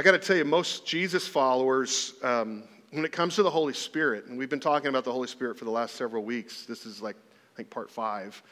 I 0.00 0.02
got 0.02 0.12
to 0.12 0.18
tell 0.18 0.36
you, 0.38 0.46
most 0.46 0.86
Jesus 0.86 1.28
followers, 1.28 2.14
um, 2.22 2.62
when 2.90 3.04
it 3.04 3.12
comes 3.12 3.34
to 3.34 3.42
the 3.42 3.50
Holy 3.50 3.74
Spirit, 3.74 4.24
and 4.28 4.38
we've 4.38 4.48
been 4.48 4.58
talking 4.58 4.88
about 4.88 5.04
the 5.04 5.12
Holy 5.12 5.28
Spirit 5.28 5.58
for 5.58 5.66
the 5.66 5.70
last 5.70 5.94
several 5.94 6.24
weeks, 6.24 6.64
this 6.64 6.86
is 6.86 7.02
like, 7.02 7.16
I 7.16 7.56
think, 7.58 7.68
part 7.68 7.90
five. 7.90 8.42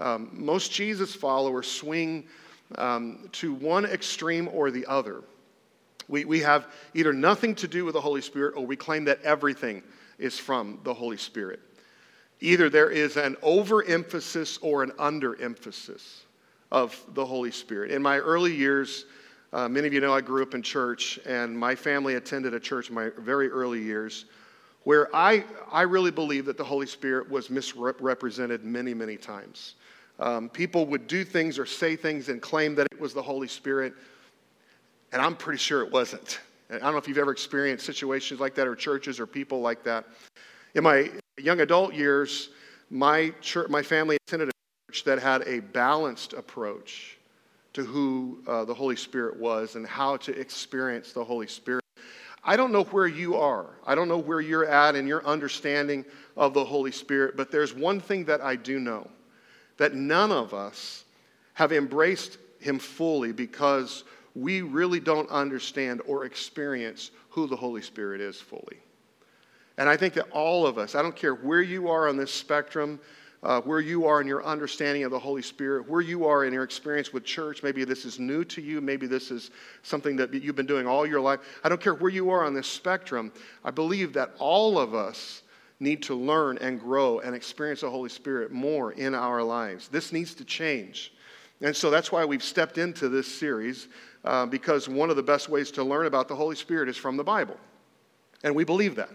Um, 0.00 0.30
most 0.32 0.72
Jesus 0.72 1.14
followers 1.14 1.70
swing 1.70 2.26
um, 2.74 3.28
to 3.34 3.54
one 3.54 3.84
extreme 3.84 4.48
or 4.52 4.72
the 4.72 4.84
other. 4.86 5.22
We, 6.08 6.24
we 6.24 6.40
have 6.40 6.66
either 6.92 7.12
nothing 7.12 7.54
to 7.54 7.68
do 7.68 7.84
with 7.84 7.94
the 7.94 8.00
Holy 8.00 8.20
Spirit 8.20 8.54
or 8.56 8.66
we 8.66 8.74
claim 8.74 9.04
that 9.04 9.22
everything 9.22 9.84
is 10.18 10.40
from 10.40 10.80
the 10.82 10.92
Holy 10.92 11.18
Spirit. 11.18 11.60
Either 12.40 12.68
there 12.68 12.90
is 12.90 13.16
an 13.16 13.36
overemphasis 13.42 14.58
or 14.60 14.82
an 14.82 14.90
underemphasis 14.98 16.22
of 16.72 17.00
the 17.14 17.24
Holy 17.24 17.52
Spirit. 17.52 17.92
In 17.92 18.02
my 18.02 18.18
early 18.18 18.52
years, 18.52 19.04
uh, 19.56 19.66
many 19.66 19.86
of 19.86 19.94
you 19.94 20.00
know 20.00 20.12
I 20.12 20.20
grew 20.20 20.42
up 20.42 20.52
in 20.52 20.60
church, 20.60 21.18
and 21.24 21.58
my 21.58 21.74
family 21.74 22.16
attended 22.16 22.52
a 22.52 22.60
church 22.60 22.90
in 22.90 22.94
my 22.94 23.08
very 23.16 23.48
early 23.48 23.82
years 23.82 24.26
where 24.84 25.08
I, 25.16 25.44
I 25.72 25.80
really 25.80 26.10
believe 26.10 26.44
that 26.44 26.58
the 26.58 26.64
Holy 26.64 26.86
Spirit 26.86 27.30
was 27.30 27.48
misrepresented 27.48 28.64
many, 28.66 28.92
many 28.92 29.16
times. 29.16 29.76
Um, 30.20 30.50
people 30.50 30.84
would 30.88 31.06
do 31.06 31.24
things 31.24 31.58
or 31.58 31.64
say 31.64 31.96
things 31.96 32.28
and 32.28 32.42
claim 32.42 32.74
that 32.74 32.86
it 32.92 33.00
was 33.00 33.14
the 33.14 33.22
Holy 33.22 33.48
Spirit, 33.48 33.94
and 35.12 35.22
I'm 35.22 35.34
pretty 35.34 35.58
sure 35.58 35.80
it 35.80 35.90
wasn't. 35.90 36.40
I 36.68 36.76
don't 36.76 36.92
know 36.92 36.98
if 36.98 37.08
you've 37.08 37.16
ever 37.16 37.32
experienced 37.32 37.86
situations 37.86 38.40
like 38.40 38.54
that 38.56 38.68
or 38.68 38.76
churches 38.76 39.18
or 39.18 39.26
people 39.26 39.62
like 39.62 39.82
that. 39.84 40.04
In 40.74 40.84
my 40.84 41.10
young 41.38 41.60
adult 41.60 41.94
years, 41.94 42.50
my, 42.90 43.32
church, 43.40 43.70
my 43.70 43.82
family 43.82 44.18
attended 44.28 44.50
a 44.50 44.92
church 44.92 45.04
that 45.04 45.18
had 45.18 45.48
a 45.48 45.60
balanced 45.60 46.34
approach 46.34 47.15
to 47.76 47.84
who 47.84 48.38
uh, 48.46 48.64
the 48.64 48.72
Holy 48.72 48.96
Spirit 48.96 49.38
was 49.38 49.74
and 49.76 49.86
how 49.86 50.16
to 50.16 50.32
experience 50.40 51.12
the 51.12 51.22
Holy 51.22 51.46
Spirit. 51.46 51.84
I 52.42 52.56
don't 52.56 52.72
know 52.72 52.84
where 52.84 53.06
you 53.06 53.36
are. 53.36 53.66
I 53.86 53.94
don't 53.94 54.08
know 54.08 54.16
where 54.16 54.40
you're 54.40 54.64
at 54.64 54.96
in 54.96 55.06
your 55.06 55.22
understanding 55.26 56.06
of 56.38 56.54
the 56.54 56.64
Holy 56.64 56.90
Spirit, 56.90 57.36
but 57.36 57.50
there's 57.50 57.74
one 57.74 58.00
thing 58.00 58.24
that 58.24 58.40
I 58.40 58.56
do 58.56 58.80
know 58.80 59.10
that 59.76 59.94
none 59.94 60.32
of 60.32 60.54
us 60.54 61.04
have 61.52 61.70
embraced 61.70 62.38
him 62.60 62.78
fully 62.78 63.30
because 63.32 64.04
we 64.34 64.62
really 64.62 64.98
don't 64.98 65.28
understand 65.28 66.00
or 66.06 66.24
experience 66.24 67.10
who 67.28 67.46
the 67.46 67.56
Holy 67.56 67.82
Spirit 67.82 68.22
is 68.22 68.40
fully. 68.40 68.78
And 69.76 69.86
I 69.86 69.98
think 69.98 70.14
that 70.14 70.30
all 70.30 70.66
of 70.66 70.78
us, 70.78 70.94
I 70.94 71.02
don't 71.02 71.14
care 71.14 71.34
where 71.34 71.60
you 71.60 71.90
are 71.90 72.08
on 72.08 72.16
this 72.16 72.32
spectrum, 72.32 72.98
uh, 73.42 73.60
where 73.62 73.80
you 73.80 74.06
are 74.06 74.20
in 74.20 74.26
your 74.26 74.44
understanding 74.44 75.04
of 75.04 75.10
the 75.10 75.18
Holy 75.18 75.42
Spirit, 75.42 75.88
where 75.88 76.00
you 76.00 76.26
are 76.26 76.44
in 76.44 76.52
your 76.52 76.64
experience 76.64 77.12
with 77.12 77.24
church. 77.24 77.62
Maybe 77.62 77.84
this 77.84 78.04
is 78.04 78.18
new 78.18 78.44
to 78.44 78.60
you. 78.60 78.80
Maybe 78.80 79.06
this 79.06 79.30
is 79.30 79.50
something 79.82 80.16
that 80.16 80.32
you've 80.34 80.56
been 80.56 80.66
doing 80.66 80.86
all 80.86 81.06
your 81.06 81.20
life. 81.20 81.40
I 81.62 81.68
don't 81.68 81.80
care 81.80 81.94
where 81.94 82.10
you 82.10 82.30
are 82.30 82.44
on 82.44 82.54
this 82.54 82.66
spectrum. 82.66 83.32
I 83.64 83.70
believe 83.70 84.12
that 84.14 84.32
all 84.38 84.78
of 84.78 84.94
us 84.94 85.42
need 85.78 86.02
to 86.04 86.14
learn 86.14 86.58
and 86.58 86.80
grow 86.80 87.20
and 87.20 87.34
experience 87.34 87.82
the 87.82 87.90
Holy 87.90 88.08
Spirit 88.08 88.50
more 88.50 88.92
in 88.92 89.14
our 89.14 89.42
lives. 89.42 89.88
This 89.88 90.12
needs 90.12 90.34
to 90.34 90.44
change. 90.44 91.12
And 91.60 91.74
so 91.74 91.90
that's 91.90 92.12
why 92.12 92.24
we've 92.24 92.42
stepped 92.42 92.78
into 92.78 93.08
this 93.08 93.26
series, 93.26 93.88
uh, 94.24 94.46
because 94.46 94.88
one 94.88 95.10
of 95.10 95.16
the 95.16 95.22
best 95.22 95.48
ways 95.48 95.70
to 95.72 95.84
learn 95.84 96.06
about 96.06 96.28
the 96.28 96.36
Holy 96.36 96.56
Spirit 96.56 96.88
is 96.88 96.96
from 96.96 97.16
the 97.16 97.24
Bible. 97.24 97.56
And 98.44 98.54
we 98.54 98.64
believe 98.64 98.94
that. 98.96 99.10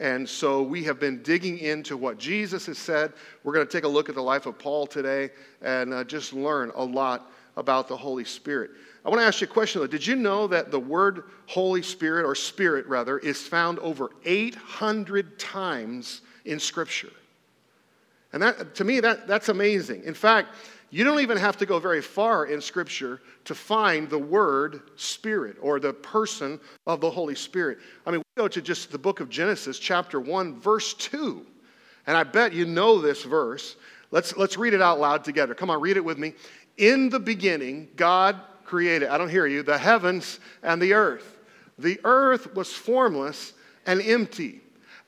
And 0.00 0.26
so 0.26 0.62
we 0.62 0.82
have 0.84 0.98
been 0.98 1.22
digging 1.22 1.58
into 1.58 1.94
what 1.94 2.18
Jesus 2.18 2.64
has 2.66 2.78
said. 2.78 3.12
We're 3.44 3.52
going 3.52 3.66
to 3.66 3.70
take 3.70 3.84
a 3.84 3.88
look 3.88 4.08
at 4.08 4.14
the 4.14 4.22
life 4.22 4.46
of 4.46 4.58
Paul 4.58 4.86
today 4.86 5.28
and 5.60 5.92
uh, 5.92 6.04
just 6.04 6.32
learn 6.32 6.72
a 6.74 6.82
lot 6.82 7.30
about 7.58 7.86
the 7.86 7.96
Holy 7.96 8.24
Spirit. 8.24 8.70
I 9.04 9.10
want 9.10 9.20
to 9.20 9.26
ask 9.26 9.42
you 9.42 9.46
a 9.46 9.50
question 9.50 9.82
though. 9.82 9.86
Did 9.86 10.06
you 10.06 10.16
know 10.16 10.46
that 10.46 10.70
the 10.70 10.80
word 10.80 11.24
Holy 11.46 11.82
Spirit, 11.82 12.24
or 12.24 12.34
Spirit 12.34 12.86
rather, 12.86 13.18
is 13.18 13.42
found 13.42 13.78
over 13.80 14.10
800 14.24 15.38
times 15.38 16.22
in 16.46 16.58
Scripture? 16.58 17.12
And 18.32 18.42
that, 18.42 18.74
to 18.76 18.84
me, 18.84 19.00
that, 19.00 19.26
that's 19.26 19.50
amazing. 19.50 20.04
In 20.04 20.14
fact, 20.14 20.54
you 20.90 21.04
don't 21.04 21.20
even 21.20 21.36
have 21.36 21.56
to 21.58 21.66
go 21.66 21.78
very 21.78 22.02
far 22.02 22.46
in 22.46 22.60
Scripture 22.60 23.20
to 23.44 23.54
find 23.54 24.10
the 24.10 24.18
word 24.18 24.82
Spirit 24.96 25.56
or 25.60 25.78
the 25.78 25.92
person 25.92 26.58
of 26.86 27.00
the 27.00 27.10
Holy 27.10 27.36
Spirit. 27.36 27.78
I 28.04 28.10
mean, 28.10 28.18
we 28.18 28.42
go 28.42 28.48
to 28.48 28.60
just 28.60 28.90
the 28.90 28.98
book 28.98 29.20
of 29.20 29.28
Genesis, 29.28 29.78
chapter 29.78 30.18
1, 30.20 30.58
verse 30.60 30.94
2. 30.94 31.46
And 32.06 32.16
I 32.16 32.24
bet 32.24 32.52
you 32.52 32.64
know 32.64 33.00
this 33.00 33.22
verse. 33.22 33.76
Let's, 34.10 34.36
let's 34.36 34.56
read 34.56 34.74
it 34.74 34.82
out 34.82 34.98
loud 34.98 35.22
together. 35.22 35.54
Come 35.54 35.70
on, 35.70 35.80
read 35.80 35.96
it 35.96 36.04
with 36.04 36.18
me. 36.18 36.34
In 36.76 37.08
the 37.08 37.20
beginning, 37.20 37.88
God 37.94 38.40
created, 38.64 39.08
I 39.08 39.18
don't 39.18 39.28
hear 39.28 39.46
you, 39.46 39.62
the 39.62 39.78
heavens 39.78 40.40
and 40.62 40.82
the 40.82 40.94
earth. 40.94 41.38
The 41.78 42.00
earth 42.04 42.54
was 42.54 42.72
formless 42.72 43.52
and 43.86 44.02
empty, 44.02 44.60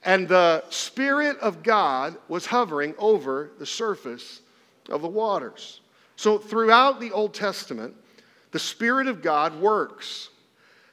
and 0.05 0.29
the 0.29 0.65
Spirit 0.71 1.39
of 1.39 1.63
God 1.63 2.17
was 2.29 2.47
hovering 2.47 2.95
over 2.99 3.51
the 3.59 3.67
surface 3.67 4.43
of 4.89 5.03
the 5.03 5.09
waters. 5.09 5.81
So, 6.17 6.39
throughout 6.39 7.01
the 7.01 7.13
Old 7.13 7.35
Testament, 7.35 7.95
the 8.51 8.59
Spirit 8.59 9.07
of 9.07 9.23
God 9.23 9.59
works. 9.61 10.29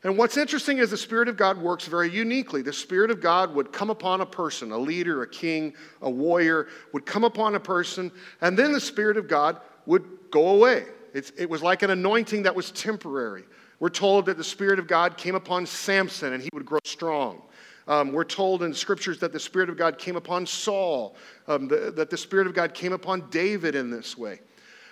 And 0.04 0.18
what's 0.18 0.38
interesting 0.38 0.78
is 0.78 0.92
the 0.92 0.98
Spirit 0.98 1.28
of 1.28 1.36
God 1.36 1.58
works 1.58 1.86
very 1.86 2.10
uniquely. 2.10 2.62
The 2.62 2.72
Spirit 2.72 3.12
of 3.12 3.20
God 3.20 3.54
would 3.54 3.74
come 3.74 3.90
upon 3.90 4.22
a 4.22 4.26
person, 4.26 4.72
a 4.72 4.78
leader, 4.78 5.24
a 5.24 5.28
king, 5.28 5.74
a 6.02 6.10
warrior, 6.10 6.68
would 6.94 7.06
come 7.06 7.26
upon 7.26 7.56
a 7.56 7.60
person, 7.60 8.12
and 8.40 8.58
then 8.58 8.72
the 8.72 8.80
Spirit 8.80 9.18
of 9.18 9.28
God 9.28 9.60
would 9.86 10.06
go 10.32 10.50
away. 10.50 10.86
It's, 11.14 11.32
it 11.38 11.50
was 11.50 11.62
like 11.62 11.84
an 11.84 11.90
anointing 11.90 12.44
that 12.44 12.56
was 12.56 12.72
temporary. 12.72 13.44
We're 13.80 13.90
told 13.90 14.26
that 14.28 14.38
the 14.38 14.44
Spirit 14.44 14.80
of 14.80 14.88
God 14.88 15.18
came 15.18 15.36
upon 15.36 15.66
Samson 15.66 16.34
and 16.34 16.44
he 16.44 16.50
would 16.54 16.66
grow 16.66 16.80
strong. 16.84 17.42
Um, 17.90 18.12
we're 18.12 18.24
told 18.24 18.62
in 18.62 18.72
scriptures 18.72 19.18
that 19.20 19.34
the 19.34 19.40
Spirit 19.40 19.68
of 19.68 19.76
God 19.76 19.98
came 19.98 20.16
upon 20.16 20.46
Saul, 20.46 21.16
um, 21.48 21.68
the, 21.68 21.92
that 21.96 22.12
the 22.12 22.18
Spirit 22.18 22.46
of 22.46 22.54
God 22.54 22.76
came 22.76 22.94
upon 22.94 23.28
David 23.32 23.74
in 23.74 23.90
this 23.90 24.16
way. 24.16 24.40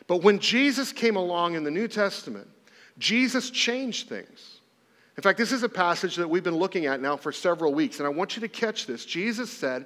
But 0.08 0.24
when 0.24 0.40
Jesus 0.40 0.92
came 0.92 1.16
along 1.16 1.54
in 1.54 1.64
the 1.64 1.70
New 1.70 1.88
Testament, 1.88 2.48
Jesus 2.98 3.52
changed 3.52 4.10
things. 4.10 4.62
In 5.16 5.22
fact, 5.22 5.38
this 5.38 5.52
is 5.52 5.62
a 5.62 5.70
passage 5.70 6.16
that 6.16 6.28
we've 6.28 6.44
been 6.44 6.56
looking 6.56 6.88
at 6.88 7.00
now 7.00 7.16
for 7.16 7.32
several 7.32 7.72
weeks, 7.72 8.00
and 8.00 8.08
I 8.08 8.10
want 8.10 8.36
you 8.36 8.42
to 8.42 8.48
catch 8.48 8.88
this. 8.88 9.06
Jesus 9.06 9.52
said, 9.52 9.86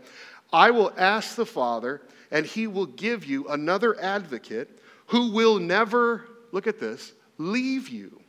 I 0.53 0.71
will 0.71 0.93
ask 0.97 1.35
the 1.35 1.45
Father, 1.45 2.01
and 2.31 2.45
he 2.45 2.65
will 2.67 2.85
give 2.85 3.25
you 3.25 3.45
another 3.49 3.99
advocate 3.99 4.69
who 5.07 5.31
will 5.31 5.59
never, 5.59 6.25
look 6.53 6.65
at 6.65 6.79
this, 6.79 7.11
leave 7.37 7.89
you. 7.89 8.21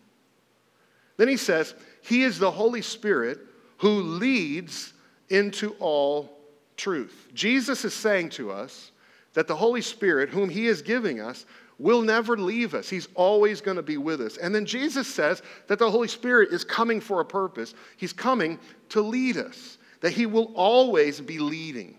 Then 1.19 1.29
he 1.29 1.37
says, 1.37 1.77
He 2.03 2.25
is 2.25 2.41
the 2.41 2.51
Holy 2.51 2.83
Spirit 2.83 3.39
who 3.83 4.01
leads 4.01 4.93
into 5.29 5.75
all 5.81 6.39
truth. 6.77 7.27
Jesus 7.35 7.85
is 7.85 7.93
saying 7.93 8.29
to 8.31 8.53
us 8.53 8.93
that 9.35 9.49
the 9.49 9.57
Holy 9.57 9.81
Spirit, 9.81 10.29
whom 10.29 10.49
He 10.49 10.69
is 10.69 10.83
giving 10.83 11.21
us, 11.21 11.47
will 11.81 12.01
never 12.01 12.37
leave 12.37 12.75
us. 12.75 12.89
He's 12.89 13.09
always 13.17 13.61
going 13.61 13.77
to 13.77 13.83
be 13.83 13.97
with 13.97 14.21
us. 14.21 14.37
And 14.37 14.55
then 14.55 14.67
Jesus 14.67 15.13
says 15.13 15.43
that 15.67 15.81
the 15.81 15.91
Holy 15.91 16.07
Spirit 16.07 16.53
is 16.53 16.63
coming 16.63 17.01
for 17.01 17.21
a 17.21 17.25
purpose. 17.25 17.75
He's 17.97 18.13
coming 18.13 18.61
to 18.91 19.01
lead 19.01 19.37
us, 19.37 19.79
that 20.01 20.13
He 20.13 20.27
will 20.27 20.53
always 20.55 21.21
be 21.21 21.41
leading. 21.41 21.89
In 21.89 21.97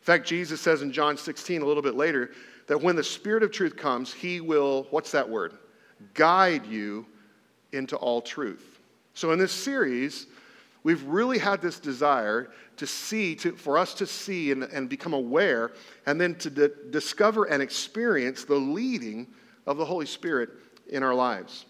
fact, 0.00 0.26
Jesus 0.26 0.60
says 0.60 0.82
in 0.82 0.90
John 0.90 1.16
16, 1.16 1.62
a 1.62 1.64
little 1.64 1.84
bit 1.84 1.94
later, 1.94 2.32
that 2.66 2.82
when 2.82 2.96
the 2.96 3.04
Spirit 3.04 3.44
of 3.44 3.52
truth 3.52 3.76
comes, 3.76 4.12
He 4.12 4.40
will, 4.40 4.88
what's 4.90 5.12
that 5.12 5.28
word? 5.28 5.52
Guide 6.14 6.66
you 6.66 7.06
into 7.70 7.94
all 7.94 8.20
truth. 8.20 8.80
So 9.14 9.30
in 9.30 9.38
this 9.38 9.52
series, 9.52 10.26
we've 10.82 11.02
really 11.04 11.38
had 11.38 11.60
this 11.60 11.78
desire 11.78 12.50
to 12.76 12.86
see, 12.86 13.34
to, 13.36 13.52
for 13.52 13.78
us 13.78 13.94
to 13.94 14.06
see 14.06 14.52
and, 14.52 14.64
and 14.64 14.88
become 14.88 15.12
aware, 15.12 15.72
and 16.06 16.20
then 16.20 16.34
to 16.36 16.50
d- 16.50 16.68
discover 16.90 17.44
and 17.44 17.62
experience 17.62 18.44
the 18.44 18.54
leading 18.54 19.26
of 19.66 19.76
the 19.76 19.84
Holy 19.84 20.06
Spirit 20.06 20.50
in 20.88 21.02
our 21.02 21.14
lives. 21.14 21.66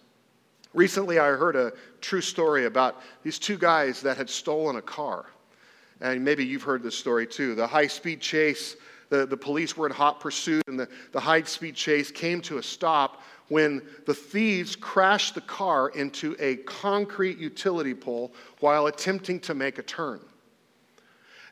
Recently, 0.75 1.19
I 1.19 1.27
heard 1.27 1.57
a 1.57 1.73
true 2.01 2.23
story 2.23 2.65
about 2.65 3.03
these 3.23 3.39
two 3.39 3.59
guys 3.59 4.01
that 4.03 4.17
had 4.17 4.31
stolen 4.31 4.77
a 4.77 4.83
car. 4.83 5.27
And 6.01 6.25
maybe 6.25 6.45
you've 6.45 6.63
heard 6.63 6.83
this 6.83 6.97
story 6.97 7.27
too. 7.27 7.55
The 7.55 7.67
high 7.67 7.87
speed 7.87 8.21
chase 8.21 8.77
the, 9.13 9.27
the 9.27 9.37
police 9.37 9.77
were 9.77 9.85
in 9.85 9.93
hot 9.93 10.21
pursuit, 10.21 10.63
and 10.69 10.81
the, 10.81 10.89
the 11.13 11.21
high 11.21 11.43
speed 11.43 11.75
chase 11.75 12.11
came 12.11 12.41
to 12.41 12.57
a 12.57 12.63
stop 12.63 13.21
when 13.53 13.83
the 14.07 14.15
thieves 14.15 14.75
crashed 14.75 15.35
the 15.35 15.41
car 15.43 15.91
into 15.91 16.35
a 16.39 16.57
concrete 16.57 17.37
utility 17.37 17.93
pole 17.93 18.33
while 18.61 18.87
attempting 18.87 19.39
to 19.39 19.53
make 19.53 19.77
a 19.77 19.83
turn. 19.83 20.21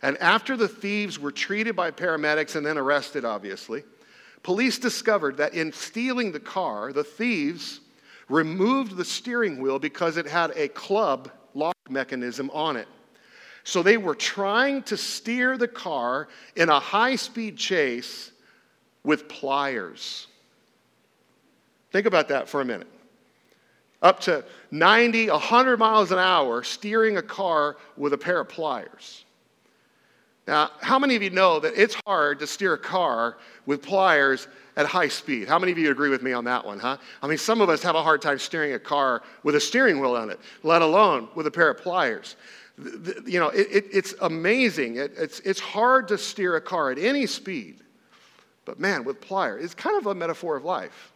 And 0.00 0.17
after 0.17 0.56
the 0.56 0.67
thieves 0.67 1.19
were 1.19 1.31
treated 1.31 1.76
by 1.76 1.91
paramedics 1.91 2.56
and 2.56 2.64
then 2.64 2.79
arrested, 2.79 3.26
obviously, 3.26 3.85
police 4.43 4.79
discovered 4.79 5.37
that 5.37 5.52
in 5.52 5.73
stealing 5.75 6.32
the 6.32 6.41
car, 6.41 6.91
the 6.91 7.05
thieves 7.05 7.81
removed 8.31 8.97
the 8.97 9.05
steering 9.05 9.61
wheel 9.61 9.79
because 9.79 10.17
it 10.17 10.26
had 10.26 10.52
a 10.56 10.69
club 10.69 11.31
lock 11.52 11.76
mechanism 11.91 12.50
on 12.55 12.76
it. 12.76 12.88
So 13.62 13.82
they 13.82 13.99
were 13.99 14.14
trying 14.14 14.85
to 14.85 14.97
steer 14.97 15.58
the 15.58 15.69
car 15.69 16.29
in 16.56 16.70
a 16.70 16.81
high 16.81 17.17
speed 17.17 17.58
chase 17.58 18.32
with 19.05 19.29
pliers. 19.29 20.29
Think 21.93 22.07
about 22.07 22.29
that 22.29 22.49
for 22.49 22.61
a 22.61 22.65
minute. 22.65 22.89
up 24.03 24.21
to 24.21 24.45
90, 24.71 25.29
100 25.29 25.77
miles 25.79 26.11
an 26.11 26.19
hour 26.19 26.63
steering 26.63 27.19
a 27.19 27.23
car 27.23 27.77
with 27.99 28.15
a 28.15 28.19
pair 28.19 28.41
of 28.41 28.49
pliers. 28.49 29.25
Now, 30.47 30.71
how 30.81 30.99
many 30.99 31.17
of 31.17 31.23
you 31.23 31.31
know 31.31 31.61
that 31.61 31.75
it's 31.77 31.95
hard 32.07 32.39
to 32.41 32.47
steer 32.47 32.73
a 32.73 32.79
car 32.79 33.37
with 33.67 33.83
pliers 33.83 34.49
at 34.77 34.87
high 34.87 35.09
speed? 35.09 35.49
How 35.49 35.59
many 35.59 35.71
of 35.71 35.79
you 35.79 35.91
agree 35.91 36.09
with 36.09 36.23
me 36.23 36.33
on 36.33 36.45
that 36.45 36.65
one, 36.65 36.79
huh? 36.79 36.97
I 37.23 37.27
mean, 37.27 37.39
some 37.39 37.61
of 37.61 37.69
us 37.69 37.83
have 37.83 37.95
a 37.95 38.03
hard 38.03 38.23
time 38.23 38.39
steering 38.39 38.73
a 38.73 38.79
car 38.79 39.23
with 39.43 39.55
a 39.55 39.61
steering 39.61 40.01
wheel 40.01 40.17
on 40.17 40.31
it, 40.31 40.41
let 40.63 40.83
alone 40.83 41.29
with 41.35 41.47
a 41.47 41.51
pair 41.51 41.71
of 41.71 41.79
pliers. 41.79 42.37
You 43.27 43.39
know, 43.39 43.51
it, 43.51 43.69
it, 43.71 43.85
it's 43.93 44.15
amazing. 44.23 44.97
It, 44.97 45.13
it's, 45.17 45.41
it's 45.41 45.61
hard 45.61 46.09
to 46.09 46.17
steer 46.17 46.57
a 46.57 46.61
car 46.61 46.91
at 46.91 46.99
any 46.99 47.27
speed. 47.27 47.83
But 48.65 48.81
man, 48.81 49.05
with 49.05 49.21
pliers, 49.21 49.63
it's 49.63 49.75
kind 49.75 49.99
of 49.99 50.07
a 50.07 50.15
metaphor 50.15 50.57
of 50.57 50.65
life. 50.65 51.10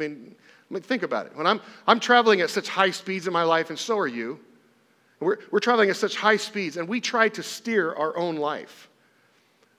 I 0.00 0.08
mean, 0.08 0.34
I 0.70 0.74
mean, 0.74 0.82
think 0.82 1.02
about 1.02 1.26
it. 1.26 1.36
When 1.36 1.46
I'm, 1.46 1.60
I'm 1.86 2.00
traveling 2.00 2.40
at 2.40 2.48
such 2.48 2.68
high 2.68 2.90
speeds 2.90 3.26
in 3.26 3.32
my 3.32 3.42
life, 3.42 3.68
and 3.68 3.78
so 3.78 3.98
are 3.98 4.06
you, 4.06 4.40
we're, 5.18 5.36
we're 5.50 5.60
traveling 5.60 5.90
at 5.90 5.96
such 5.96 6.16
high 6.16 6.38
speeds, 6.38 6.78
and 6.78 6.88
we 6.88 7.00
try 7.00 7.28
to 7.28 7.42
steer 7.42 7.92
our 7.94 8.16
own 8.16 8.36
life. 8.36 8.88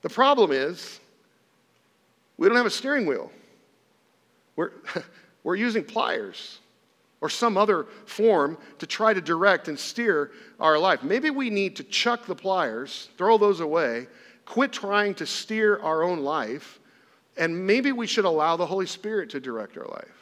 The 0.03 0.09
problem 0.09 0.51
is, 0.51 0.99
we 2.37 2.47
don't 2.47 2.57
have 2.57 2.67
a 2.67 2.71
steering 2.71 3.07
wheel. 3.07 3.31
We're, 4.55 4.71
we're 5.43 5.55
using 5.55 5.83
pliers 5.83 6.59
or 7.19 7.29
some 7.29 7.57
other 7.57 7.87
form 8.05 8.57
to 8.79 8.85
try 8.85 9.13
to 9.13 9.21
direct 9.21 9.67
and 9.67 9.79
steer 9.79 10.31
our 10.59 10.77
life. 10.77 11.03
Maybe 11.03 11.29
we 11.31 11.49
need 11.49 11.75
to 11.77 11.83
chuck 11.83 12.25
the 12.27 12.35
pliers, 12.35 13.09
throw 13.17 13.37
those 13.37 13.59
away, 13.59 14.07
quit 14.45 14.71
trying 14.71 15.15
to 15.15 15.25
steer 15.25 15.79
our 15.79 16.03
own 16.03 16.19
life, 16.19 16.79
and 17.37 17.65
maybe 17.65 17.91
we 17.91 18.07
should 18.07 18.25
allow 18.25 18.57
the 18.57 18.65
Holy 18.65 18.85
Spirit 18.85 19.29
to 19.31 19.39
direct 19.39 19.77
our 19.77 19.87
life 19.87 20.21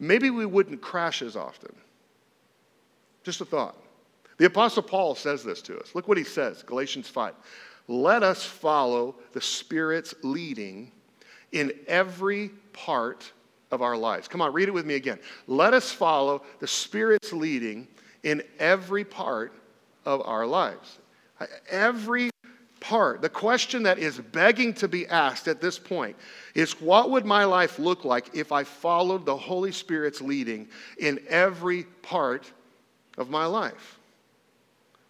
maybe 0.00 0.30
we 0.30 0.46
wouldn't 0.46 0.80
crash 0.80 1.22
as 1.22 1.36
often. 1.36 1.72
Just 3.22 3.42
a 3.42 3.44
thought. 3.44 3.76
The 4.38 4.46
Apostle 4.46 4.82
Paul 4.82 5.14
says 5.14 5.44
this 5.44 5.60
to 5.62 5.78
us. 5.78 5.94
Look 5.94 6.08
what 6.08 6.16
he 6.16 6.24
says, 6.24 6.62
Galatians 6.62 7.08
5. 7.08 7.34
Let 7.86 8.22
us 8.22 8.44
follow 8.44 9.14
the 9.32 9.40
Spirit's 9.40 10.14
leading 10.22 10.90
in 11.52 11.72
every 11.86 12.48
part 12.72 13.30
of 13.70 13.82
our 13.82 13.96
lives. 13.96 14.26
Come 14.26 14.40
on, 14.40 14.52
read 14.52 14.68
it 14.68 14.74
with 14.74 14.86
me 14.86 14.94
again. 14.94 15.18
Let 15.46 15.74
us 15.74 15.92
follow 15.92 16.42
the 16.60 16.66
Spirit's 16.66 17.32
leading 17.32 17.86
in 18.22 18.42
every 18.58 19.04
part 19.04 19.52
of 20.06 20.22
our 20.22 20.46
lives. 20.46 20.98
Every 21.68 22.30
part, 22.80 23.22
the 23.22 23.28
question 23.28 23.84
that 23.84 23.98
is 23.98 24.18
begging 24.18 24.74
to 24.74 24.88
be 24.88 25.06
asked 25.06 25.48
at 25.48 25.60
this 25.60 25.78
point 25.78 26.16
is 26.54 26.80
what 26.80 27.10
would 27.10 27.24
my 27.24 27.44
life 27.44 27.78
look 27.78 28.04
like 28.04 28.34
if 28.34 28.52
I 28.52 28.64
followed 28.64 29.24
the 29.24 29.36
Holy 29.36 29.72
Spirit's 29.72 30.20
leading 30.20 30.68
in 30.98 31.20
every 31.28 31.84
part 32.02 32.50
of 33.18 33.30
my 33.30 33.46
life? 33.46 33.98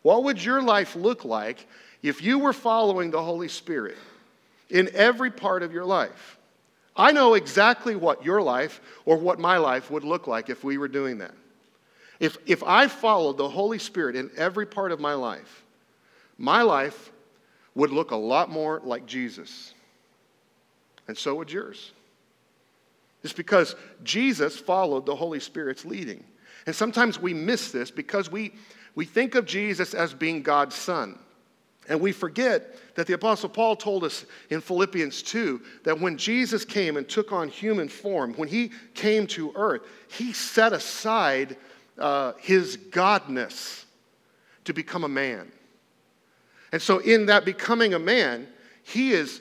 What 0.02 0.24
would 0.24 0.42
your 0.42 0.62
life 0.62 0.96
look 0.96 1.24
like 1.24 1.66
if 2.02 2.22
you 2.22 2.38
were 2.38 2.52
following 2.52 3.10
the 3.10 3.22
Holy 3.22 3.48
Spirit 3.48 3.96
in 4.68 4.88
every 4.94 5.30
part 5.30 5.62
of 5.62 5.72
your 5.72 5.84
life? 5.84 6.38
I 6.96 7.12
know 7.12 7.34
exactly 7.34 7.96
what 7.96 8.24
your 8.24 8.42
life 8.42 8.80
or 9.04 9.16
what 9.16 9.38
my 9.38 9.58
life 9.58 9.90
would 9.90 10.04
look 10.04 10.26
like 10.26 10.50
if 10.50 10.64
we 10.64 10.76
were 10.76 10.88
doing 10.88 11.18
that. 11.18 11.34
If, 12.18 12.36
if 12.46 12.62
I 12.62 12.88
followed 12.88 13.38
the 13.38 13.48
Holy 13.48 13.78
Spirit 13.78 14.16
in 14.16 14.30
every 14.36 14.66
part 14.66 14.92
of 14.92 15.00
my 15.00 15.14
life, 15.14 15.64
my 16.36 16.62
life 16.62 17.10
would 17.80 17.92
look 17.92 18.10
a 18.10 18.16
lot 18.16 18.50
more 18.50 18.78
like 18.84 19.06
Jesus. 19.06 19.72
And 21.08 21.16
so 21.16 21.34
would 21.36 21.50
yours. 21.50 21.92
It's 23.24 23.32
because 23.32 23.74
Jesus 24.04 24.58
followed 24.58 25.06
the 25.06 25.16
Holy 25.16 25.40
Spirit's 25.40 25.86
leading. 25.86 26.22
And 26.66 26.76
sometimes 26.76 27.18
we 27.18 27.32
miss 27.32 27.72
this 27.72 27.90
because 27.90 28.30
we, 28.30 28.52
we 28.94 29.06
think 29.06 29.34
of 29.34 29.46
Jesus 29.46 29.94
as 29.94 30.12
being 30.12 30.42
God's 30.42 30.74
son. 30.74 31.18
And 31.88 32.02
we 32.02 32.12
forget 32.12 32.76
that 32.96 33.06
the 33.06 33.14
Apostle 33.14 33.48
Paul 33.48 33.76
told 33.76 34.04
us 34.04 34.26
in 34.50 34.60
Philippians 34.60 35.22
2 35.22 35.62
that 35.84 35.98
when 35.98 36.18
Jesus 36.18 36.66
came 36.66 36.98
and 36.98 37.08
took 37.08 37.32
on 37.32 37.48
human 37.48 37.88
form, 37.88 38.34
when 38.34 38.48
he 38.48 38.72
came 38.92 39.26
to 39.28 39.52
earth, 39.54 39.80
he 40.10 40.34
set 40.34 40.74
aside 40.74 41.56
uh, 41.98 42.34
his 42.38 42.76
godness 42.76 43.86
to 44.64 44.74
become 44.74 45.04
a 45.04 45.08
man. 45.08 45.50
And 46.72 46.80
so, 46.80 46.98
in 46.98 47.26
that 47.26 47.44
becoming 47.44 47.94
a 47.94 47.98
man, 47.98 48.46
he 48.82 49.12
is 49.12 49.40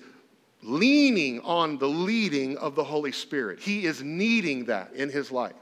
leaning 0.61 1.39
on 1.41 1.77
the 1.77 1.87
leading 1.87 2.57
of 2.57 2.75
the 2.75 2.83
Holy 2.83 3.11
Spirit. 3.11 3.59
He 3.59 3.85
is 3.85 4.03
needing 4.03 4.65
that 4.65 4.93
in 4.93 5.09
his 5.09 5.31
life. 5.31 5.53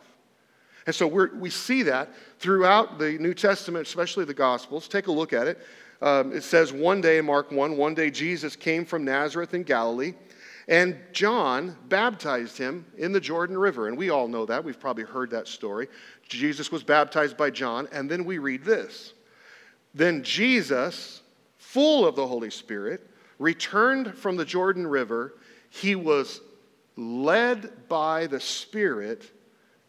And 0.87 0.95
so 0.95 1.05
we 1.05 1.49
see 1.49 1.83
that 1.83 2.09
throughout 2.39 2.97
the 2.97 3.17
New 3.19 3.33
Testament, 3.33 3.85
especially 3.85 4.23
the 4.23 4.33
Gospels. 4.33 4.87
Take 4.87 5.07
a 5.07 5.11
look 5.11 5.33
at 5.33 5.45
it. 5.45 5.59
Um, 6.01 6.31
it 6.31 6.43
says 6.43 6.71
one 6.71 7.01
day 7.01 7.17
in 7.17 7.25
Mark 7.25 7.51
1, 7.51 7.75
one 7.75 7.93
day 7.93 8.09
Jesus 8.09 8.55
came 8.55 8.85
from 8.85 9.03
Nazareth 9.03 9.53
in 9.53 9.63
Galilee, 9.63 10.13
and 10.69 10.97
John 11.11 11.75
baptized 11.89 12.57
him 12.57 12.85
in 12.97 13.11
the 13.11 13.19
Jordan 13.19 13.57
River. 13.57 13.89
And 13.89 13.97
we 13.97 14.09
all 14.09 14.29
know 14.29 14.45
that. 14.45 14.63
We've 14.63 14.79
probably 14.79 15.03
heard 15.03 15.29
that 15.31 15.47
story. 15.47 15.87
Jesus 16.29 16.71
was 16.71 16.83
baptized 16.83 17.35
by 17.35 17.49
John, 17.49 17.89
and 17.91 18.09
then 18.09 18.23
we 18.23 18.37
read 18.37 18.63
this. 18.63 19.13
Then 19.93 20.23
Jesus, 20.23 21.21
full 21.77 22.07
of 22.07 22.15
the 22.15 22.25
Holy 22.25 22.49
Spirit, 22.49 23.07
returned 23.37 24.17
from 24.17 24.35
the 24.35 24.43
Jordan 24.43 24.87
River. 24.87 25.35
He 25.69 25.93
was 25.93 26.41
led 26.95 27.87
by 27.87 28.25
the 28.25 28.39
Spirit 28.39 29.31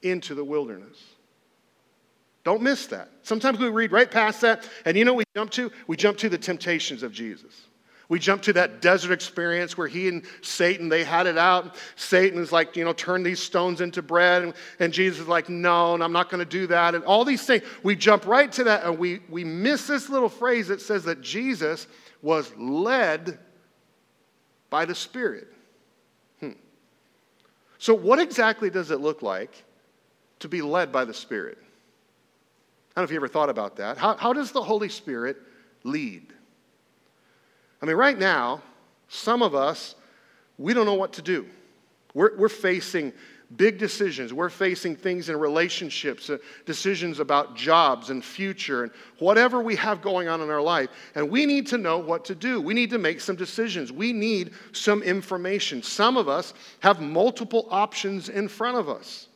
into 0.02 0.34
the 0.34 0.44
wilderness. 0.44 1.02
Don't 2.44 2.60
miss 2.60 2.88
that. 2.88 3.08
Sometimes 3.22 3.58
we 3.58 3.70
read 3.70 3.90
right 3.90 4.10
past 4.10 4.42
that, 4.42 4.68
and 4.84 4.98
you 4.98 5.06
know 5.06 5.14
we 5.14 5.24
jump 5.34 5.50
to? 5.52 5.72
We 5.86 5.96
jump 5.96 6.18
to 6.18 6.28
the 6.28 6.36
temptations 6.36 7.02
of 7.02 7.10
Jesus. 7.10 7.58
We 8.08 8.18
jump 8.18 8.40
to 8.42 8.54
that 8.54 8.80
desert 8.80 9.12
experience 9.12 9.76
where 9.76 9.86
he 9.86 10.08
and 10.08 10.24
Satan, 10.40 10.88
they 10.88 11.04
had 11.04 11.26
it 11.26 11.36
out. 11.36 11.76
Satan 11.96 12.40
is 12.40 12.50
like, 12.50 12.74
you 12.74 12.84
know, 12.84 12.94
turn 12.94 13.22
these 13.22 13.38
stones 13.38 13.82
into 13.82 14.00
bread. 14.00 14.42
And, 14.42 14.54
and 14.80 14.92
Jesus 14.94 15.20
is 15.20 15.28
like, 15.28 15.50
no, 15.50 15.92
and 15.92 16.02
I'm 16.02 16.12
not 16.12 16.30
going 16.30 16.38
to 16.38 16.50
do 16.50 16.66
that. 16.68 16.94
And 16.94 17.04
all 17.04 17.26
these 17.26 17.44
things. 17.44 17.64
We 17.82 17.96
jump 17.96 18.26
right 18.26 18.50
to 18.52 18.64
that 18.64 18.84
and 18.84 18.98
we, 18.98 19.20
we 19.28 19.44
miss 19.44 19.86
this 19.86 20.08
little 20.08 20.30
phrase 20.30 20.68
that 20.68 20.80
says 20.80 21.04
that 21.04 21.20
Jesus 21.20 21.86
was 22.22 22.50
led 22.56 23.38
by 24.70 24.86
the 24.86 24.94
Spirit. 24.94 25.48
Hmm. 26.40 26.52
So, 27.78 27.92
what 27.92 28.18
exactly 28.18 28.70
does 28.70 28.90
it 28.90 29.00
look 29.00 29.22
like 29.22 29.64
to 30.40 30.48
be 30.48 30.62
led 30.62 30.92
by 30.92 31.04
the 31.04 31.14
Spirit? 31.14 31.58
I 31.60 33.00
don't 33.00 33.02
know 33.02 33.04
if 33.04 33.10
you 33.10 33.16
ever 33.16 33.28
thought 33.28 33.50
about 33.50 33.76
that. 33.76 33.98
How, 33.98 34.16
how 34.16 34.32
does 34.32 34.50
the 34.50 34.62
Holy 34.62 34.88
Spirit 34.88 35.36
lead? 35.84 36.32
I 37.80 37.86
mean, 37.86 37.96
right 37.96 38.18
now, 38.18 38.62
some 39.08 39.42
of 39.42 39.54
us, 39.54 39.94
we 40.58 40.74
don't 40.74 40.86
know 40.86 40.94
what 40.94 41.12
to 41.14 41.22
do. 41.22 41.46
We're, 42.14 42.36
we're 42.36 42.48
facing 42.48 43.12
big 43.56 43.78
decisions. 43.78 44.34
We're 44.34 44.50
facing 44.50 44.94
things 44.96 45.28
in 45.30 45.36
relationships, 45.38 46.28
uh, 46.28 46.38
decisions 46.66 47.18
about 47.18 47.56
jobs 47.56 48.10
and 48.10 48.22
future, 48.22 48.82
and 48.82 48.92
whatever 49.18 49.62
we 49.62 49.74
have 49.76 50.02
going 50.02 50.28
on 50.28 50.40
in 50.40 50.50
our 50.50 50.60
life. 50.60 50.90
And 51.14 51.30
we 51.30 51.46
need 51.46 51.66
to 51.68 51.78
know 51.78 51.98
what 51.98 52.24
to 52.26 52.34
do. 52.34 52.60
We 52.60 52.74
need 52.74 52.90
to 52.90 52.98
make 52.98 53.20
some 53.20 53.36
decisions. 53.36 53.90
We 53.90 54.12
need 54.12 54.52
some 54.72 55.02
information. 55.02 55.82
Some 55.82 56.16
of 56.16 56.28
us 56.28 56.52
have 56.80 57.00
multiple 57.00 57.68
options 57.70 58.28
in 58.28 58.48
front 58.48 58.76
of 58.76 58.88
us. 58.88 59.28